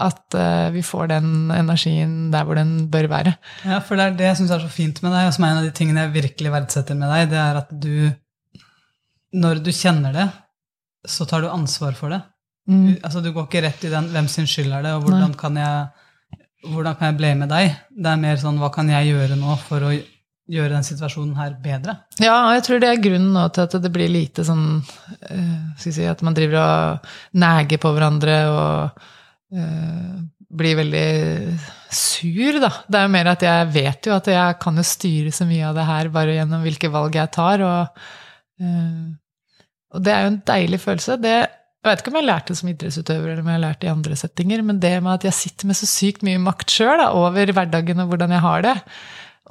[0.00, 0.36] at
[0.74, 3.34] vi får den energien der hvor den bør være?
[3.68, 5.52] Ja, for det er det jeg syns er så fint med deg, og som er
[5.52, 7.94] en av de tingene jeg virkelig verdsetter med deg, det er at du,
[9.44, 10.28] når du kjenner det,
[11.08, 12.20] så tar du ansvar for det.
[12.70, 13.00] Mm.
[13.02, 15.56] Altså, du går ikke rett i den 'hvem sin skyld er det', og hvordan kan,
[15.56, 15.88] jeg,
[16.68, 17.76] hvordan kan jeg blame deg?
[17.90, 19.92] Det er mer sånn 'hva kan jeg gjøre nå for å
[20.50, 21.96] gjøre den situasjonen her bedre'?
[22.20, 24.82] Ja, og jeg tror det er grunnen nå til at det blir lite sånn
[25.30, 29.00] uh, Skal si at man driver og neger på hverandre og
[29.50, 31.06] blir veldig
[31.94, 32.70] sur, da.
[32.86, 35.68] Det er jo mer at jeg vet jo at jeg kan jo styre så mye
[35.68, 38.02] av det her bare gjennom hvilke valg jeg tar, og,
[38.62, 39.06] uh,
[39.94, 41.18] og det er jo en deilig følelse.
[41.22, 41.38] Det
[41.80, 43.88] jeg vet ikke om jeg lærte det som idrettsutøver eller om jeg har lært det
[43.88, 47.00] i andre settinger, men det med at jeg sitter med så sykt mye makt sjøl
[47.06, 48.74] over hverdagen og hvordan jeg har det.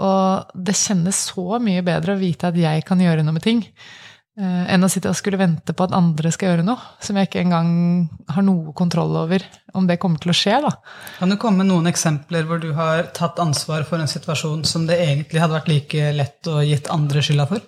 [0.05, 3.63] Og det kjennes så mye bedre å vite at jeg kan gjøre noe med ting,
[3.65, 4.08] eh,
[4.39, 7.41] enn å sitte og skulle vente på at andre skal gjøre noe som jeg ikke
[7.43, 7.71] engang
[8.31, 9.43] har noe kontroll over
[9.75, 10.55] om det kommer til å skje.
[10.63, 10.71] da.
[11.17, 14.87] Kan du komme med noen eksempler hvor du har tatt ansvar for en situasjon som
[14.87, 17.59] det egentlig hadde vært like lett å gitt andre skylda for?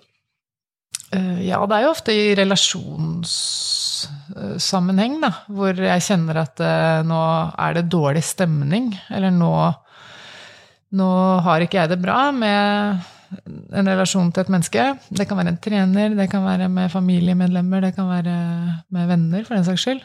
[1.11, 7.51] Eh, ja, det er jo ofte i relasjonssammenheng, da, hvor jeg kjenner at uh, nå
[7.51, 9.75] er det dårlig stemning, eller nå,
[10.95, 11.09] nå
[11.43, 13.03] har ikke jeg det bra med
[13.47, 14.87] en relasjon til et menneske.
[15.09, 18.33] Det kan være en trener, det kan være med familiemedlemmer, det kan være
[18.91, 20.01] med venner, for den saks skyld.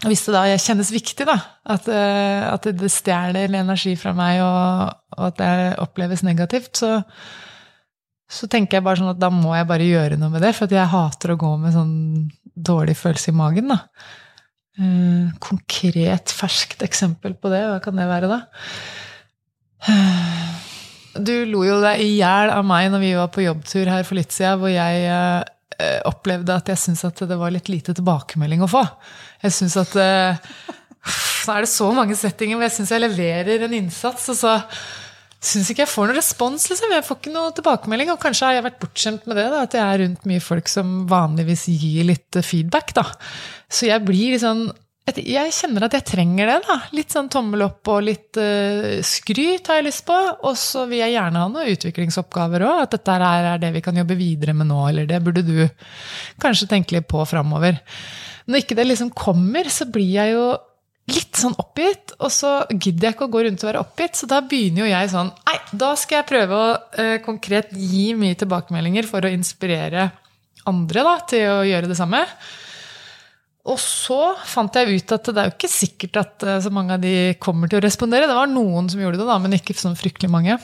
[0.00, 1.36] Hvis det da kjennes viktig, da,
[1.74, 6.98] at, uh, at det stjeler energi fra meg, og, og at det oppleves negativt, så
[8.30, 10.70] så tenker jeg bare sånn at da må jeg bare gjøre noe med det, for
[10.70, 11.94] jeg hater å gå med sånn
[12.54, 13.72] dårlig følelse i magen.
[13.72, 13.80] da.
[14.78, 18.40] Eh, konkret, ferskt eksempel på det, hva kan det være da?
[21.14, 24.18] Du lo jo deg i hjel av meg når vi var på jobbtur her for
[24.18, 28.62] litt siden, hvor jeg eh, opplevde at jeg syntes at det var litt lite tilbakemelding
[28.62, 28.84] å få.
[29.42, 30.54] Jeg syns at eh,
[31.00, 34.58] Nå er det så mange settinger hvor jeg syns jeg leverer en innsats, og så
[35.40, 36.66] syns ikke jeg får noen respons.
[36.68, 36.92] Liksom.
[36.92, 38.12] Jeg får ikke noe tilbakemelding.
[38.12, 40.68] Og kanskje har jeg vært bortskjemt med det, da, at jeg er rundt mye folk
[40.70, 42.92] som vanligvis gir litt feedback.
[42.98, 43.06] Da.
[43.72, 44.66] Så jeg blir sånn
[45.10, 46.56] Jeg kjenner at jeg trenger det.
[46.68, 46.76] da.
[46.94, 50.16] Litt sånn tommel opp og litt uh, skryt har jeg lyst på.
[50.46, 52.82] Og så vil jeg gjerne ha noen utviklingsoppgaver òg.
[52.84, 55.56] At dette her er det vi kan jobbe videre med nå, eller det burde du
[56.42, 57.80] kanskje tenke litt på framover.
[58.46, 60.46] Når ikke det liksom kommer, så blir jeg jo
[61.10, 64.18] litt sånn oppgitt, og så gidder jeg ikke å gå rundt og være oppgitt.
[64.20, 68.12] Så da begynner jo jeg sånn Nei, da skal jeg prøve å uh, konkret gi
[68.18, 70.10] mye tilbakemeldinger for å inspirere
[70.70, 72.20] andre da, til å gjøre det samme.
[73.68, 74.18] Og så
[74.48, 77.34] fant jeg ut at det er jo ikke sikkert at eh, så mange av de
[77.42, 78.28] kommer til å respondere.
[78.30, 80.56] Det var noen som gjorde det, da, men ikke sånn fryktelig mange.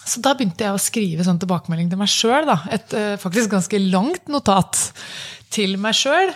[0.00, 2.48] Så da begynte jeg å skrive sånn tilbakemelding til meg sjøl.
[2.72, 4.80] Et eh, faktisk ganske langt notat
[5.52, 6.32] til meg sjøl.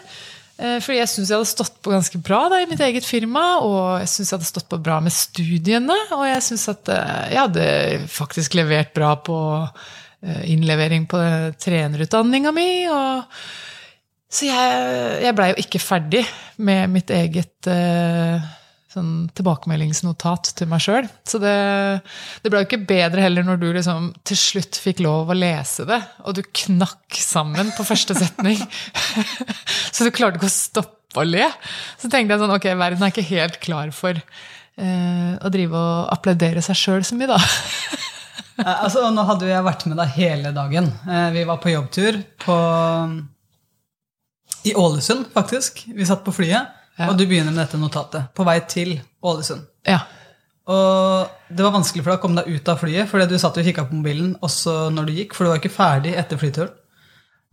[0.61, 3.49] Eh, fordi jeg syns jeg hadde stått på ganske bra da, i mitt eget firma.
[3.65, 5.97] Og jeg syns jeg hadde stått på bra med studiene.
[6.13, 7.69] Og jeg syns at jeg hadde
[8.13, 9.39] faktisk levert bra på
[10.25, 11.19] innlevering på
[11.61, 12.69] trenerutdanninga mi.
[12.93, 13.41] Og
[14.35, 14.83] så jeg,
[15.23, 16.25] jeg blei jo ikke ferdig
[16.59, 17.71] med mitt eget
[18.95, 21.09] sånn tilbakemeldingsnotat til meg sjøl.
[21.27, 21.55] Så det,
[22.43, 25.87] det ble jo ikke bedre heller når du liksom til slutt fikk lov å lese
[25.89, 28.61] det, og du knakk sammen på første setning.
[29.95, 31.47] så du klarte ikke å stoppe å le.
[32.01, 36.15] Så tenkte jeg sånn, ok, verden er ikke helt klar for eh, å drive og
[36.15, 37.39] applaudere seg sjøl så mye, da.
[38.81, 40.91] altså, nå hadde jeg vært med deg hele dagen.
[41.07, 42.59] Eh, vi var på jobbtur på,
[44.65, 45.85] i Ålesund, faktisk.
[45.95, 46.73] Vi satt på flyet.
[46.99, 47.09] Ja.
[47.11, 49.65] Og du begynner med dette notatet på vei til Ålesund.
[49.89, 50.05] Ja.
[50.71, 53.59] Og det var vanskelig for deg å komme deg ut av flyet, fordi du satt
[53.61, 56.73] og kikka på mobilen også når du gikk, for du var ikke ferdig etter flyturen.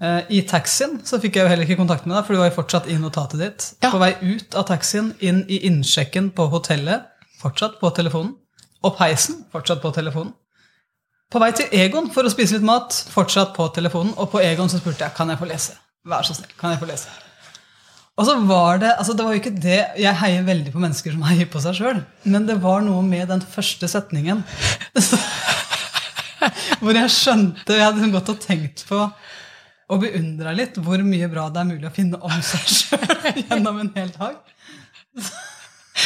[0.02, 2.50] Eh, I taxien så fikk jeg jo heller ikke kontakt med deg, for du var
[2.50, 3.67] jo fortsatt i notatet ditt.
[3.84, 3.91] Ja.
[3.91, 7.10] På vei ut av taxien, inn i innsjekken på hotellet,
[7.41, 8.38] fortsatt på telefonen.
[8.88, 10.32] Opp heisen, fortsatt på telefonen.
[11.32, 14.15] På vei til Egon for å spise litt mat, fortsatt på telefonen.
[14.19, 15.78] Og på Egon så spurte jeg kan jeg få lese.
[16.07, 17.11] Vær så snill, kan jeg få lese?
[18.19, 21.13] Og så var det altså det var jo ikke det, Jeg heier veldig på mennesker
[21.13, 24.43] som heier på seg sjøl, men det var noe med den første setningen
[26.81, 29.05] hvor jeg skjønte Jeg hadde gått og tenkt på
[29.91, 33.81] og beundra litt hvor mye bra det er mulig å finne om seg sjøl gjennom
[33.81, 34.37] en hel dag.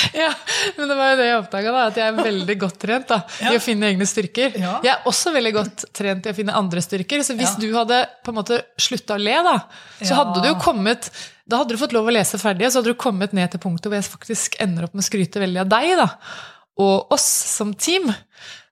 [0.24, 0.30] Ja,
[0.78, 3.46] men det var jo det jeg oppdaga, at jeg er veldig godt trent da, i
[3.48, 3.54] Ja.
[3.58, 4.56] å finne egne styrker.
[4.60, 4.74] Ja.
[4.86, 7.24] Jeg er også veldig godt trent i å finne andre styrker.
[7.26, 9.56] Så hvis du hadde på en måte slutta å le, da,
[10.02, 11.10] så hadde du jo kommet
[11.48, 13.60] Da hadde du fått lov å lese ferdig, og så hadde du kommet ned til
[13.62, 16.08] punktet hvor jeg faktisk ender opp med å skryte veldig av deg, da.
[16.82, 18.10] Og oss som team.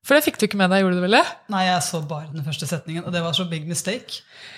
[0.03, 1.23] For det fikk du ikke med deg, gjorde du vel det?
[1.53, 4.17] Nei, jeg så bare den første setningen, og det var så big mistake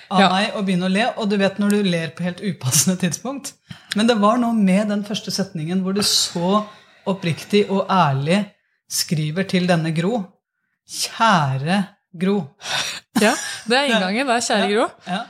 [0.09, 0.29] av Ja.
[0.31, 1.03] meg å begynne å le.
[1.21, 3.53] Og du vet når du ler på helt upassende tidspunkt.
[3.95, 6.63] Men det var noe med den første setningen hvor du så
[7.05, 8.39] oppriktig og ærlig
[8.89, 10.23] skriver til denne Gro.
[10.89, 11.77] Kjære
[12.17, 12.39] Gro.
[13.21, 13.35] Ja,
[13.67, 14.27] Det er inngangen.
[14.27, 14.87] Det er kjære Gro.
[15.07, 15.21] Ja.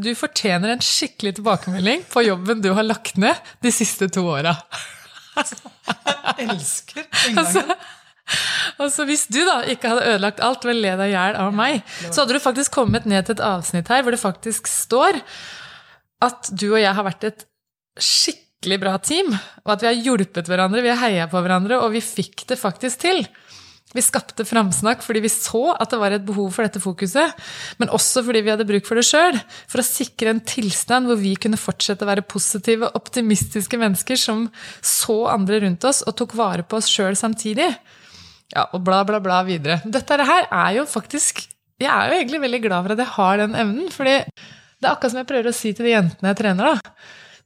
[0.00, 4.56] Du fortjener en skikkelig tilbakemelding på jobben du har lagt ned de siste to åra.
[6.38, 7.38] Jeg elsker inngangen.
[7.38, 7.76] Altså,
[9.08, 11.82] hvis du da ikke hadde ødelagt alt ved å le deg i hjel av meg,
[12.08, 15.20] så hadde du faktisk kommet ned til et avsnitt her hvor det faktisk står
[16.24, 17.46] at du og jeg har vært et
[18.00, 19.32] skikkelig bra team,
[19.64, 22.58] og at vi har hjulpet hverandre, vi har heia på hverandre, og vi fikk det
[22.58, 23.26] faktisk til.
[23.94, 27.36] Vi skapte framsnakk fordi vi så at det var et behov for dette fokuset,
[27.78, 29.36] men også fordi vi hadde bruk for det sjøl,
[29.70, 34.48] for å sikre en tilstand hvor vi kunne fortsette å være positive, optimistiske mennesker som
[34.82, 37.70] så andre rundt oss og tok vare på oss sjøl samtidig.
[38.54, 39.80] Ja, og bla, bla, bla videre.
[39.84, 41.42] Dette her er jo faktisk
[41.82, 44.92] Jeg er jo egentlig veldig glad for at jeg har den evnen, fordi det er
[44.92, 46.92] akkurat som jeg prøver å si til de jentene jeg trener, da.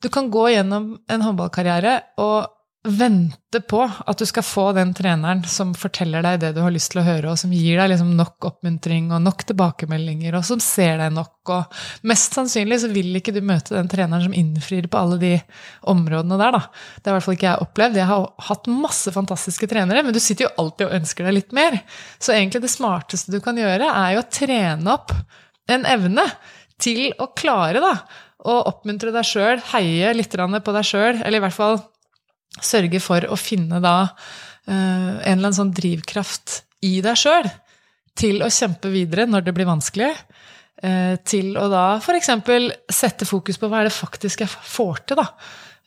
[0.05, 2.51] Du kan gå gjennom en håndballkarriere og
[2.95, 6.93] vente på at du skal få den treneren som forteller deg det du har lyst
[6.93, 10.63] til å høre, og som gir deg liksom nok oppmuntring og nok tilbakemeldinger, og som
[10.63, 11.35] ser deg nok.
[11.55, 15.33] Og mest sannsynlig så vil ikke du møte den treneren som innfrir på alle de
[15.89, 16.63] områdene der, da.
[16.99, 18.01] Det har i hvert fall ikke jeg opplevd.
[18.03, 21.57] Jeg har hatt masse fantastiske trenere, men du sitter jo alltid og ønsker deg litt
[21.57, 21.81] mer.
[22.23, 25.15] Så egentlig det smarteste du kan gjøre, er jo å trene opp
[25.69, 26.25] en evne
[26.81, 27.95] til å klare, da,
[28.49, 31.81] å oppmuntre deg sjøl, heie litt på deg sjøl, eller i hvert fall
[32.65, 33.97] sørge for å finne da
[34.67, 37.49] eh, en eller annen sånn drivkraft i deg sjøl
[38.19, 40.11] til å kjempe videre når det blir vanskelig.
[40.83, 42.31] eh, Til å da f.eks.
[42.91, 45.31] sette fokus på hva er det faktisk jeg får til, da.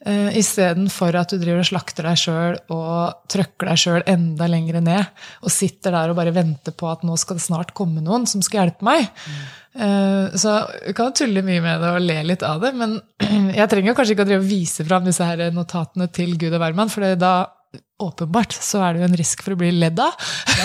[0.02, 4.80] Uh, Istedenfor at du driver og slakter deg sjøl og trøkker deg sjøl enda lenger
[4.82, 5.12] ned.
[5.46, 8.42] Og sitter der og bare venter på at nå skal det snart komme noen som
[8.42, 9.06] skal hjelpe meg.
[9.06, 10.52] Eh, så
[10.88, 12.98] vi kan tulle mye med det og le litt av det, men
[13.60, 16.60] jeg trenger kanskje ikke å drive og vise fram disse her notatene til Gud og
[16.60, 17.34] hvermann, for da
[18.02, 20.16] åpenbart så er det jo en risk for å bli ledd av.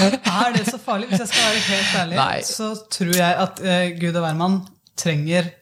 [0.00, 1.10] Er det så farlig?
[1.10, 2.38] Hvis jeg skal være helt ærlig, Nei.
[2.48, 4.62] så tror jeg at eh, Gud og hvermann
[4.98, 5.52] trenger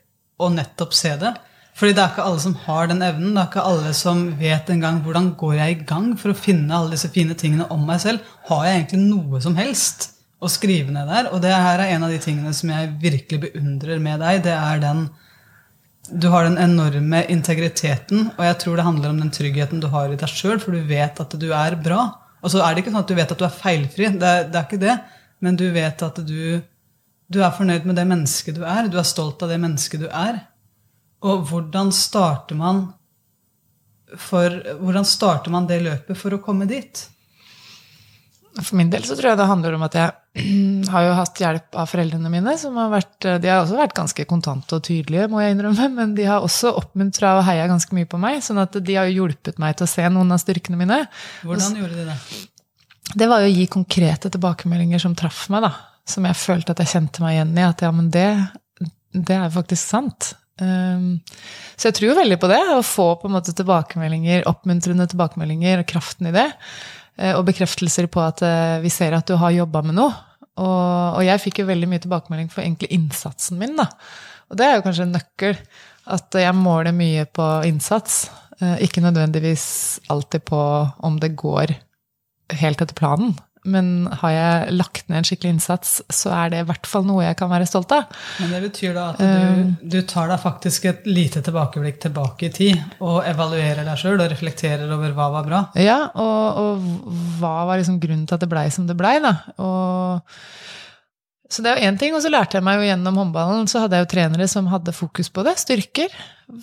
[0.40, 1.34] å nettopp se det.
[1.74, 3.34] Fordi det er ikke alle som har den evnen.
[3.34, 6.76] Det er ikke alle som vet engang hvordan går jeg i gang for å finne
[6.76, 8.34] alle disse fine tingene om meg selv.
[8.48, 10.12] Har jeg egentlig noe som helst
[10.44, 11.30] å skrive ned der?
[11.32, 14.42] Og det her er en av de tingene som jeg virkelig beundrer med deg.
[14.46, 15.06] Det er den
[16.04, 20.12] Du har den enorme integriteten, og jeg tror det handler om den tryggheten du har
[20.12, 22.02] i deg sjøl, for du vet at du er bra.
[22.44, 24.10] Og så er det ikke sånn at du vet at du er feilfri.
[24.20, 24.98] Det er, det er ikke det.
[25.40, 26.60] Men du vet at du,
[27.32, 28.90] du er fornøyd med det mennesket du er.
[28.92, 30.42] Du er stolt av det mennesket du er.
[31.24, 32.84] Og hvordan starter man
[34.20, 37.06] for, hvordan starter man det løpet for å komme dit?
[38.60, 40.12] For min del så tror jeg det handler om at jeg
[40.90, 42.56] har jo hatt hjelp av foreldrene mine.
[42.58, 46.16] som har vært, De har også vært ganske kontante og tydelige, må jeg innrømme, men
[46.18, 48.42] de har også oppmuntra og heia ganske mye på meg.
[48.42, 51.04] sånn at de har hjulpet meg til å se noen av styrkene mine.
[51.46, 52.18] Hvordan gjorde de det?
[53.14, 55.74] Det var jo å gi konkrete tilbakemeldinger som traff meg, da.
[56.08, 57.66] Som jeg følte at jeg kjente meg igjen i.
[57.68, 58.28] At ja, men det,
[59.12, 60.32] det er faktisk sant.
[60.60, 61.18] Um,
[61.76, 62.60] så jeg tror jo veldig på det.
[62.74, 66.48] Å få på en måte tilbakemeldinger, oppmuntrende tilbakemeldinger og kraften i det.
[67.18, 70.12] Eh, Og bekreftelser på at eh, vi ser at du har jobba med noe.
[70.54, 73.88] Og, og jeg fikk jo veldig mye tilbakemelding for egentlig innsatsen min, da.
[74.52, 75.58] Og det er jo kanskje en nøkkel.
[76.14, 78.28] At jeg måler mye på innsats.
[78.60, 80.60] eh, Ikke nødvendigvis alltid på
[81.02, 81.74] om det går
[82.60, 83.34] helt etter planen.
[83.64, 87.24] Men har jeg lagt ned en skikkelig innsats, så er det i hvert fall noe
[87.24, 88.10] jeg kan være stolt av.
[88.42, 92.52] Men det betyr da at du, du tar deg faktisk et lite tilbakeblikk tilbake i
[92.54, 95.62] tid, og evaluerer deg sjøl og reflekterer over hva var bra?
[95.80, 99.38] Ja, og, og hva var liksom grunnen til at det blei som det blei, da.
[99.64, 100.36] Og
[101.54, 103.84] så det er jo én ting, og så lærte jeg meg jo gjennom håndballen, så
[103.84, 105.54] hadde jeg jo trenere som hadde fokus på det.
[105.60, 106.12] Styrker.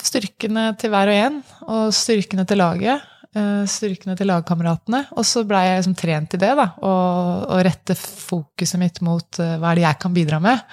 [0.04, 3.06] Styrkene til hver og en, og styrkene til laget.
[3.32, 5.06] Eh, styrkene til lagkameratene.
[5.16, 6.68] Og så blei jeg liksom trent i det, da.
[6.84, 10.66] Å rette fokuset mitt mot uh, hva er det jeg kan bidra med,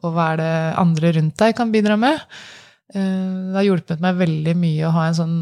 [0.00, 2.22] og hva er det andre rundt deg kan bidra med.
[2.94, 5.36] Uh, det har hjulpet meg veldig mye å ha en sånn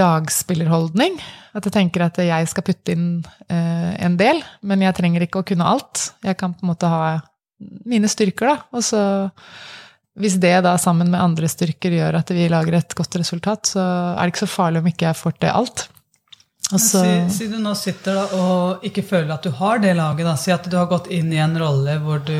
[0.00, 1.18] lagspillerholdning.
[1.58, 3.08] At jeg tenker at jeg skal putte inn
[3.50, 6.12] en del, men jeg trenger ikke å kunne alt.
[6.22, 7.16] Jeg kan på en måte ha
[7.90, 8.68] mine styrker, da.
[8.78, 9.02] Og så
[10.22, 13.86] hvis det da sammen med andre styrker gjør at vi lager et godt resultat, så
[14.14, 15.88] er det ikke så farlig om ikke jeg får til alt.
[16.70, 20.22] Så, si, si, du nå sitter da og ikke føler at du har det laget.
[20.22, 20.36] Da.
[20.38, 22.36] Si at du har gått inn i en rolle hvor du,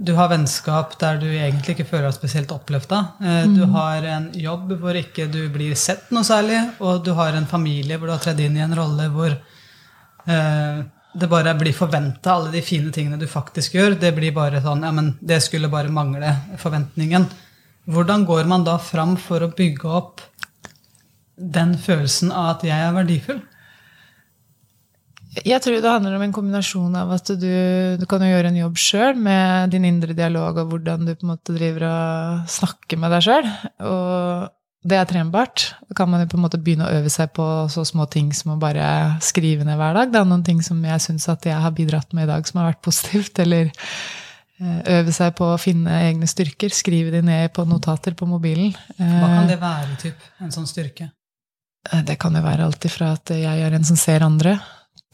[0.00, 3.02] du har vennskap der du egentlig ikke føler deg spesielt oppløfta.
[3.20, 3.58] Eh, mm.
[3.58, 7.50] Du har en jobb hvor ikke du blir sett noe særlig, og du har en
[7.50, 10.80] familie hvor du har tredd inn i en rolle hvor eh,
[11.14, 13.96] det bare blir forventa, alle de fine tingene du faktisk gjør.
[14.00, 17.28] Det blir bare sånn Ja, men det skulle bare mangle forventningen.
[17.86, 20.22] Hvordan går man da fram for å bygge opp
[21.36, 23.42] den følelsen av at jeg er verdifull?
[25.42, 27.54] Jeg tror det handler om en kombinasjon av at du,
[27.98, 31.32] du kan gjøre en jobb sjøl med din indre dialog og hvordan du på en
[31.32, 33.48] måte driver og snakker med deg sjøl.
[33.82, 34.52] Og
[34.84, 35.70] det er trenbart.
[35.88, 38.28] Da kan man jo på en måte begynne å øve seg på så små ting
[38.36, 40.12] som å bare skrive ned hver dag.
[40.12, 42.60] Det er noen ting som jeg syns at jeg har bidratt med i dag som
[42.60, 43.40] har vært positivt.
[43.40, 46.74] Eller eh, øve seg på å finne egne styrker.
[46.76, 48.76] Skrive de ned på notater på mobilen.
[49.00, 51.08] Hva kan det være, typ, en sånn styrke?
[51.88, 54.58] Eh, det kan jo være alt ifra at jeg er en som ser andre,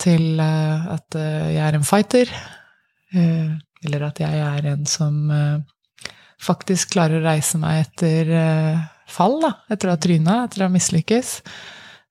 [0.03, 2.39] til eh, at jeg er en fighter.
[3.11, 5.17] Eller at jeg er en som
[6.41, 8.29] faktisk klarer å reise meg etter
[9.13, 11.37] fall da, etter å ha tryna, etter å ha mislykkes.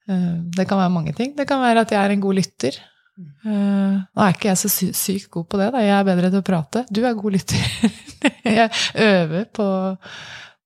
[0.09, 1.35] Eh, det kan være mange ting.
[1.38, 2.79] Det kan være at jeg er en god lytter.
[3.19, 5.83] Eh, nå er ikke jeg så sykt god på det, da.
[5.83, 6.85] Jeg er bedre til å prate.
[6.89, 7.93] Du er god lytter.
[8.59, 8.69] jeg
[9.05, 9.69] øver på,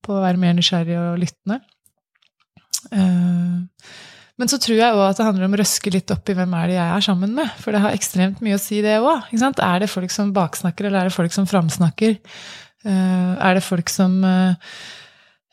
[0.04, 1.60] på, å være mer nysgjerrig og lyttende.
[2.94, 3.94] Eh,
[4.42, 6.56] men så tror jeg òg at det handler om å røske litt opp i hvem
[6.58, 7.52] er det jeg er sammen med.
[7.62, 9.30] For det har ekstremt mye å si, det òg.
[9.36, 12.18] Er det folk som baksnakker, eller er det folk som framsnakker?
[12.84, 14.18] Er det folk som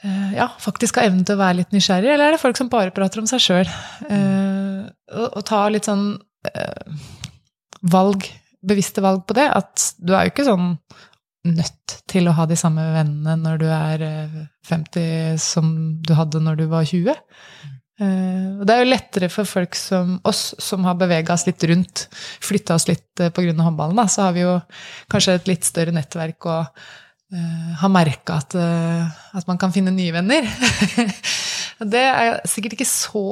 [0.03, 2.93] ja, faktisk har evnen til å være litt nysgjerrig, eller er det folk som bare
[2.97, 3.73] prater om seg sjøl?
[4.09, 6.15] Uh, og, og, ta litt sånn
[6.49, 7.11] uh,
[7.93, 8.25] valg,
[8.65, 9.49] bevisste valg på det.
[9.53, 10.73] At du er jo ikke sånn
[11.51, 14.03] nødt til å ha de samme vennene når du er
[14.69, 15.71] 50 som
[16.05, 17.13] du hadde når du var 20.
[18.01, 22.07] Uh, det er jo lettere for folk som oss, som har bevega oss litt rundt,
[22.41, 23.53] flytta oss litt pga.
[23.53, 24.57] håndballen, da, så har vi jo
[25.13, 26.85] kanskje et litt større nettverk og
[27.31, 29.07] har merka at, uh,
[29.39, 30.47] at, man kan finne nye venner.
[31.95, 33.25] det er sikkert ikke så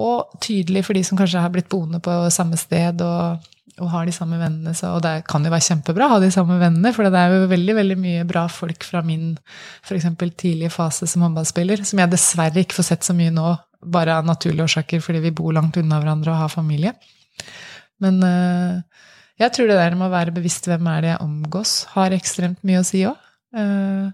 [0.43, 3.49] tydelig for de som kanskje har blitt boende på samme sted og,
[3.83, 4.75] og har de samme vennene.
[4.79, 7.35] Så, og det kan jo være kjempebra å ha de samme vennene, for det er
[7.35, 9.35] jo veldig veldig mye bra folk fra min
[9.83, 14.19] for tidlige fase som håndballspiller, som jeg dessverre ikke får sett så mye nå, bare
[14.19, 16.95] av naturlige årsaker fordi vi bor langt unna hverandre og har familie.
[18.03, 18.79] Men uh,
[19.39, 22.63] jeg tror det der med å være bevisst hvem er det jeg omgås, har ekstremt
[22.67, 23.19] mye å si òg.
[23.57, 24.11] Uh,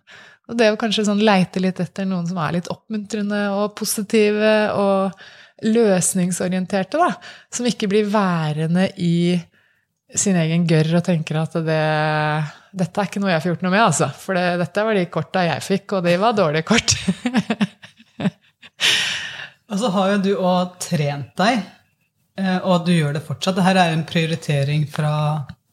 [0.49, 4.53] og det å kanskje sånn leite litt etter noen som er litt oppmuntrende og positive
[4.77, 5.25] og
[5.65, 7.11] løsningsorienterte, da.
[7.53, 9.39] Som ikke blir værende i
[10.15, 11.81] sin egen gørr og tenker at det,
[12.77, 14.11] dette er ikke noe jeg får gjort noe med, altså.
[14.21, 16.95] For det, dette var de korta jeg fikk, og de var dårlige kort.
[19.71, 21.65] og så har jo du òg trent deg,
[22.41, 23.57] eh, og du gjør det fortsatt.
[23.59, 25.15] Dette er jo en prioritering fra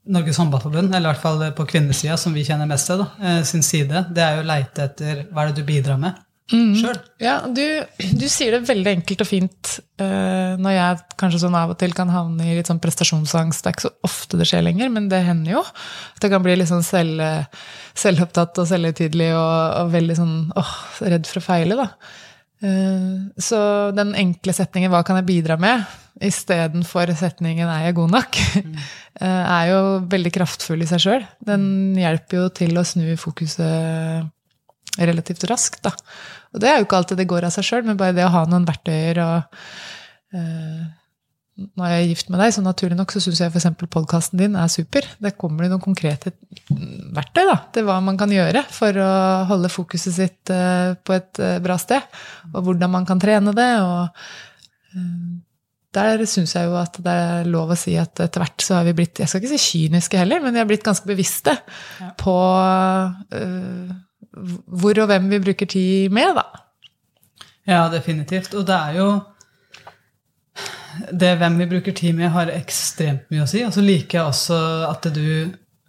[0.10, 3.44] Norges håndballforbund, eller i hvert fall på kvinnesida, som vi kjenner mest til, da, eh,
[3.46, 6.18] sin side, det er jo å leite etter hva er det du bidrar med
[6.52, 6.74] mm.
[6.80, 7.00] sjøl.
[7.22, 7.64] Ja, du,
[8.00, 11.96] du, sier det veldig enkelt og fint uh, når jeg kanskje sånn av og til
[11.98, 13.64] kan havne i litt sånn prestasjonsangst.
[13.64, 15.64] Det er ikke så ofte det skjer lenger, men det hender jo.
[16.16, 17.24] At jeg kan bli litt sånn selv,
[17.98, 20.76] selvopptatt og selvhøytidelig og, og, veldig sånn åh,
[21.14, 21.90] redd for å feile, da.
[22.62, 23.60] Uh, så
[23.98, 25.86] den enkle setningen 'hva kan jeg bidra med?'
[26.22, 28.76] Istedenfor setningen 'er jeg god nok', mm.
[29.58, 29.82] er jo
[30.12, 31.26] veldig kraftfull i seg sjøl.
[31.45, 34.30] Den hjelper jo til å snu fokuset
[35.00, 35.93] relativt raskt, da.
[36.52, 38.34] Og det er jo ikke alltid det går av seg sjøl, men bare det å
[38.34, 39.62] ha noen verktøyer og
[40.36, 40.82] uh,
[41.62, 43.68] Når jeg er gift med deg, så naturlig nok så syns jeg f.eks.
[43.91, 45.06] podkasten din er super.
[45.22, 46.34] Der kommer det noen konkrete
[47.14, 49.12] verktøy da, til hva man kan gjøre for å
[49.52, 52.04] holde fokuset sitt uh, på et uh, bra sted.
[52.52, 53.72] Og hvordan man kan trene det.
[53.84, 54.10] og
[55.96, 58.88] der syns jeg jo at det er lov å si at etter hvert så har
[58.88, 62.12] vi blitt Jeg skal ikke si kyniske heller, men vi har blitt ganske bevisste ja.
[62.20, 62.36] på
[63.36, 63.92] uh,
[64.32, 66.46] hvor og hvem vi bruker tid med, da.
[67.68, 68.56] Ja, definitivt.
[68.56, 69.10] Og det er jo
[71.12, 73.66] Det hvem vi bruker tid med, har ekstremt mye å si.
[73.68, 75.28] Og så liker jeg også at du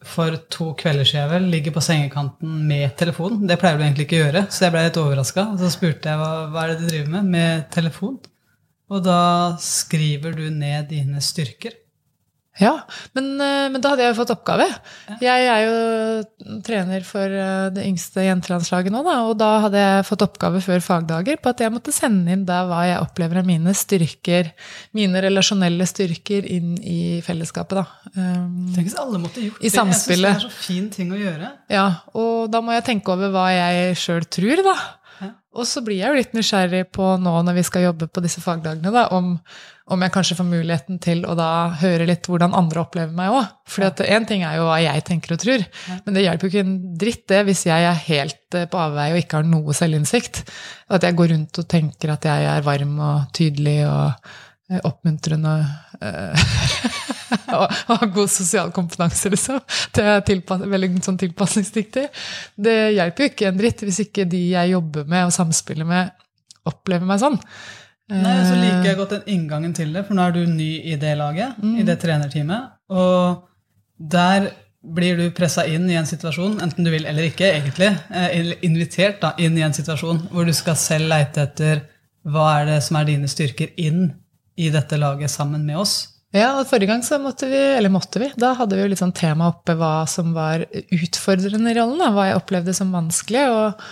[0.03, 3.45] for to kvelder siden vel ligger på sengekanten med telefon.
[3.47, 5.45] Det pleier du egentlig ikke å gjøre, så jeg ble litt overraska.
[5.61, 8.19] Så spurte jeg hva, hva er det du driver med med telefon.
[8.93, 11.79] Og da skriver du ned dine styrker.
[12.61, 12.75] Ja,
[13.17, 14.67] men, eh, men, da hadde jeg jo fått oppgave.
[15.09, 15.15] Ja.
[15.25, 20.05] Jeg er jo trener for eh, det yngste jentelandslaget nå, da, og da hadde jeg
[20.11, 23.49] fått oppgave før fagdager på at jeg måtte sende inn da hva jeg opplever av
[23.49, 24.53] mine styrker,
[24.93, 28.13] mine relasjonelle styrker, inn i fellesskapet, da.
[28.19, 29.71] Um, Tenk hvis alle måtte gjort det.
[29.71, 30.29] I samspillet.
[30.29, 31.55] Jeg syns det er så fin ting å gjøre.
[31.73, 34.77] Ja, og da må jeg tenke over hva jeg sjøl tror, da.
[35.53, 38.41] Og så blir jeg jo litt nysgjerrig på nå når vi skal jobbe på disse
[38.41, 39.35] fagdagene, da, om,
[39.93, 41.49] om jeg kanskje får muligheten til å da
[41.83, 43.51] høre litt hvordan andre opplever meg òg.
[43.69, 45.67] For én ting er jo hva jeg tenker og tror,
[46.07, 49.13] men det hjelper jo ikke en dritt det hvis jeg er helt eh, på avveie
[49.13, 50.41] og ikke har noe selvinnsikt.
[50.93, 54.33] At jeg går rundt og tenker at jeg er varm og tydelig og
[54.89, 55.55] oppmuntrende.
[56.01, 56.47] Eh,
[57.59, 59.61] og ha god sosial kompetanse, liksom.
[59.95, 62.09] Det er tilpass, veldig sånn tilpasningsdyktig.
[62.57, 66.11] Det hjelper jo ikke en dritt hvis ikke de jeg jobber med og samspiller med,
[66.69, 67.39] opplever meg sånn.
[68.13, 70.99] Nei, Så liker jeg godt den inngangen til det, for nå er du ny i
[71.01, 71.79] det laget, mm.
[71.81, 72.75] i det trenerteamet.
[72.93, 73.49] Og
[73.97, 74.51] der
[74.83, 78.67] blir du pressa inn i en situasjon, enten du vil eller ikke, egentlig, eh, eller
[78.67, 81.85] invitert da, inn i en situasjon hvor du skal selv leite etter
[82.27, 84.11] hva er det som er dine styrker inn
[84.57, 86.13] i dette laget sammen med oss.
[86.33, 89.03] Ja, og Forrige gang så måtte vi, eller måtte vi, da hadde vi jo litt
[89.03, 92.01] sånn tema oppe hva som var utfordrende i rollen.
[92.01, 93.43] Da, hva jeg opplevde som vanskelig.
[93.53, 93.83] og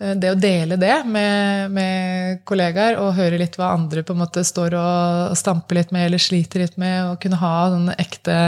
[0.00, 4.22] eh, det å dele det med, med, kollegaer og høre litt hva andre på en
[4.22, 8.40] måte står og stamper litt med eller sliter litt med, og kunne ha sånne ekte,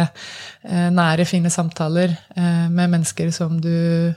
[0.65, 4.15] eh, nære, fine samtaler eh, med mennesker som du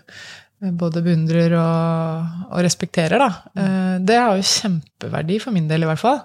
[0.79, 3.97] både beundrer og, og respekterer, da.
[3.99, 6.23] Det har jo kjempeverdi for min del, i hvert fall.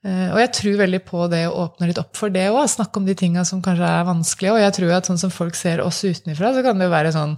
[0.00, 2.62] Eh, og jeg tror veldig på det å åpne litt opp for det òg.
[2.72, 4.54] Snakke om de tinga som kanskje er vanskelige.
[4.54, 7.12] Og jeg tror at sånn som folk ser oss utenfra, så kan det jo være
[7.12, 7.34] sånn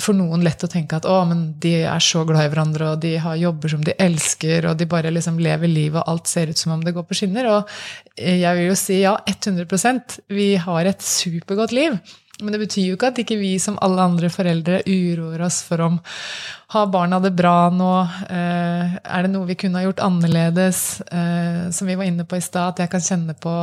[0.00, 3.02] for noen lett å tenke at å, men de er så glad i hverandre, og
[3.02, 6.52] de har jobber som de elsker, og de bare liksom lever livet, og alt ser
[6.52, 7.50] ut som om det går på skinner.
[7.50, 7.74] Og
[8.16, 11.98] jeg vil jo si ja, 100% Vi har et supergodt liv.
[12.42, 15.84] Men det betyr jo ikke at ikke vi som alle andre foreldre uroer oss for
[15.84, 16.00] om
[16.70, 17.92] har barna det bra nå?
[18.30, 21.00] Eh, er det noe vi kunne ha gjort annerledes?
[21.10, 23.54] Eh, som vi var inne på i stad, at jeg kan kjenne på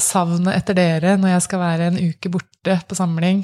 [0.00, 3.42] savnet etter dere når jeg skal være en uke borte på samling.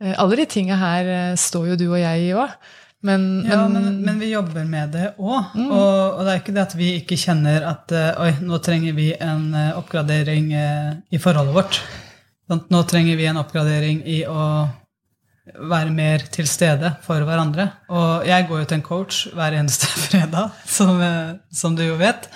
[0.00, 2.56] Eh, alle de tinga her står jo du og jeg i òg.
[3.04, 5.52] Men, ja, men, men, vi jobber med det òg.
[5.52, 5.68] Mm.
[5.68, 9.10] Og, og, det er ikke det at vi ikke kjenner at oi, nå trenger vi
[9.12, 11.82] en oppgradering i forholdet vårt.
[12.48, 14.40] Nå trenger vi en oppgradering i å
[15.44, 17.68] være mer til stede for hverandre.
[17.92, 21.98] Og jeg går jo til en coach hver eneste fredag, som, eh, som du jo
[22.00, 22.28] vet.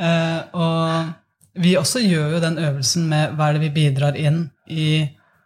[0.00, 4.44] Eh, og vi også gjør jo den øvelsen med hva er det vi bidrar inn
[4.70, 4.86] i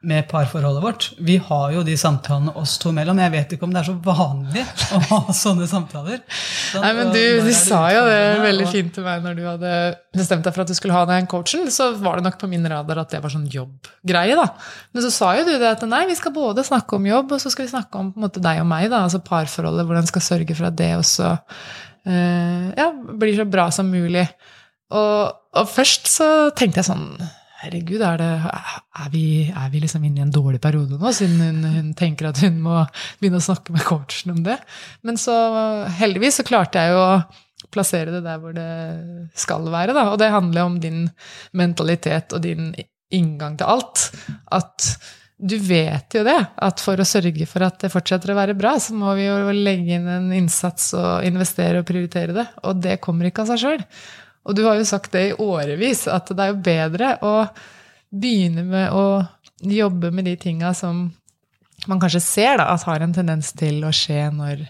[0.05, 1.07] med parforholdet vårt.
[1.24, 3.18] Vi har jo de samtalene oss to mellom.
[3.22, 6.22] Jeg vet ikke om det er så vanlig å ha sånne samtaler.
[6.70, 9.74] Sånn, Nei, men Du, du sa jo det veldig fint til meg når du hadde
[10.14, 11.66] bestemt deg for at du skulle ha den coachen.
[11.74, 14.36] Så var det nok på min radar at det var sånn jobbgreie.
[14.38, 14.48] da.
[14.92, 17.42] Men så sa jo du det at nei, vi skal både snakke om jobb, og
[17.42, 18.90] så skal vi snakke om på en måte deg og meg.
[18.92, 21.32] da, Altså parforholdet, hvordan skal sørge for at det også
[22.07, 24.26] eh, ja, blir så bra som mulig.
[24.94, 27.09] Og, og først så tenkte jeg sånn
[27.64, 28.30] herregud, er, det,
[29.00, 32.30] er, vi, er, vi, liksom inne i en dårlig periode nå, siden hun, hun, tenker
[32.30, 32.82] at hun må
[33.20, 34.58] begynne å snakke med coachen om det?
[35.06, 35.34] Men så
[35.98, 38.70] heldigvis så klarte jeg jo å plassere det der hvor det
[39.38, 40.08] skal være, da.
[40.12, 41.06] Og det handler om din
[41.56, 42.72] mentalitet og din
[43.14, 44.08] inngang til alt.
[44.54, 44.94] At
[45.34, 48.76] du vet jo det, at for å sørge for at det fortsetter å være bra,
[48.80, 52.46] så må vi jo legge inn en innsats og investere og prioritere det.
[52.68, 53.84] Og det kommer ikke av seg sjøl.
[54.45, 57.34] Og du har jo sagt det i årevis, at det er jo bedre å
[58.14, 59.24] begynne med å
[59.64, 61.07] jobbe med de tinga som
[61.90, 64.66] man kanskje ser da, at har en tendens til å skje når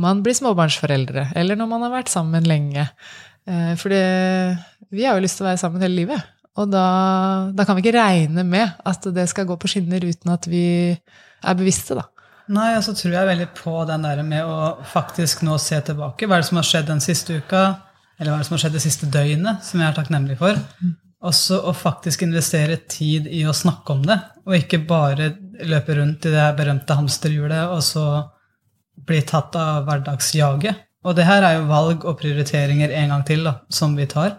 [0.00, 2.88] man blir småbarnsforeldre, eller når man har vært sammen lenge.
[3.48, 6.34] Eh, For vi har jo lyst til å være sammen hele livet.
[6.58, 6.84] Og da,
[7.54, 10.66] da, kan vi ikke regne med at det skal gå på skinner uten at vi
[10.90, 12.08] er bevisste, da.
[12.48, 16.26] Nei, altså tror jeg veldig på den der med å faktisk nå se tilbake.
[16.26, 17.62] Hva er det som har skjedd den siste uka?
[18.18, 20.58] Eller hva som har skjedd det siste døgnet, som jeg er takknemlig for.
[21.28, 25.32] Også å faktisk investere tid i å snakke om det, og ikke bare
[25.66, 28.04] løpe rundt i det berømte hamsterhjulet og så
[29.08, 30.84] bli tatt av hverdagsjaget.
[31.06, 34.34] Og det her er jo valg og prioriteringer en gang til da, som vi tar,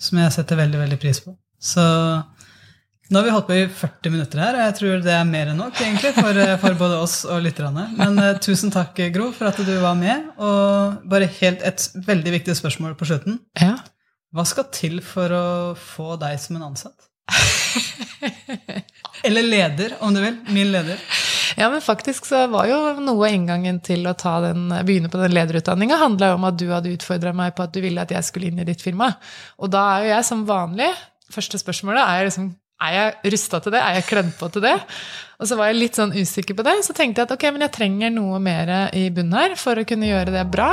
[0.00, 1.32] som jeg setter veldig veldig pris på.
[1.56, 1.84] Så
[3.08, 5.52] nå har vi holdt på i 40 minutter her, og jeg tror det er mer
[5.52, 7.84] enn nok egentlig for, eh, for både oss og lytterne.
[7.98, 10.32] Men uh, tusen takk, Gro, for at du var med.
[10.42, 13.38] Og bare helt et veldig viktig spørsmål på slutten.
[13.62, 13.76] Ja.
[14.34, 15.46] Hva skal til for å
[15.78, 17.06] få deg som en ansatt?
[19.26, 20.36] Eller leder, om du vil.
[20.50, 20.98] Min leder.
[21.56, 24.12] Ja, men faktisk så var jo noe av inngangen til å
[24.44, 27.80] den, begynne på den lederutdanninga handla om at du hadde utfordra meg på at du
[27.84, 29.14] ville at jeg skulle inn i ditt firma.
[29.62, 30.90] Og da er jo jeg som vanlig
[31.26, 33.80] Første spørsmålet er liksom er jeg rusta til det?
[33.80, 34.74] Er jeg kledd på til det?
[35.36, 36.74] Og så var jeg litt sånn usikker på det.
[36.84, 39.84] Så tenkte jeg at ok, men jeg trenger noe mer i bunnen her for å
[39.88, 40.70] kunne gjøre det bra.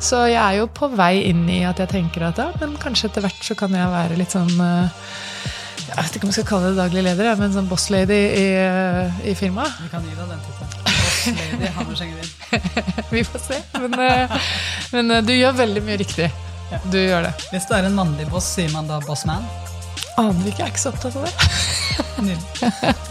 [0.00, 3.10] Så jeg er jo på vei inn i at jeg tenker at ja, men kanskje
[3.10, 5.08] etter hvert så kan jeg være litt sånn eh,
[5.90, 9.24] Jeg vet ikke om jeg skal kalle det daglig leder, men sånn bosslady i, eh,
[9.32, 9.80] i firmaet.
[9.84, 10.76] Vi kan gi deg den tittelen.
[11.00, 12.36] Bosslady Hammersengerin.
[13.16, 13.64] Vi får se.
[13.80, 14.38] Men, eh,
[14.92, 16.30] men du gjør veldig mye riktig.
[16.92, 17.34] Du gjør det.
[17.50, 19.44] Hvis du er en mannlig boss, sier man da bossman?
[20.18, 22.94] Aner ikke, jeg er ikke så opptatt av det.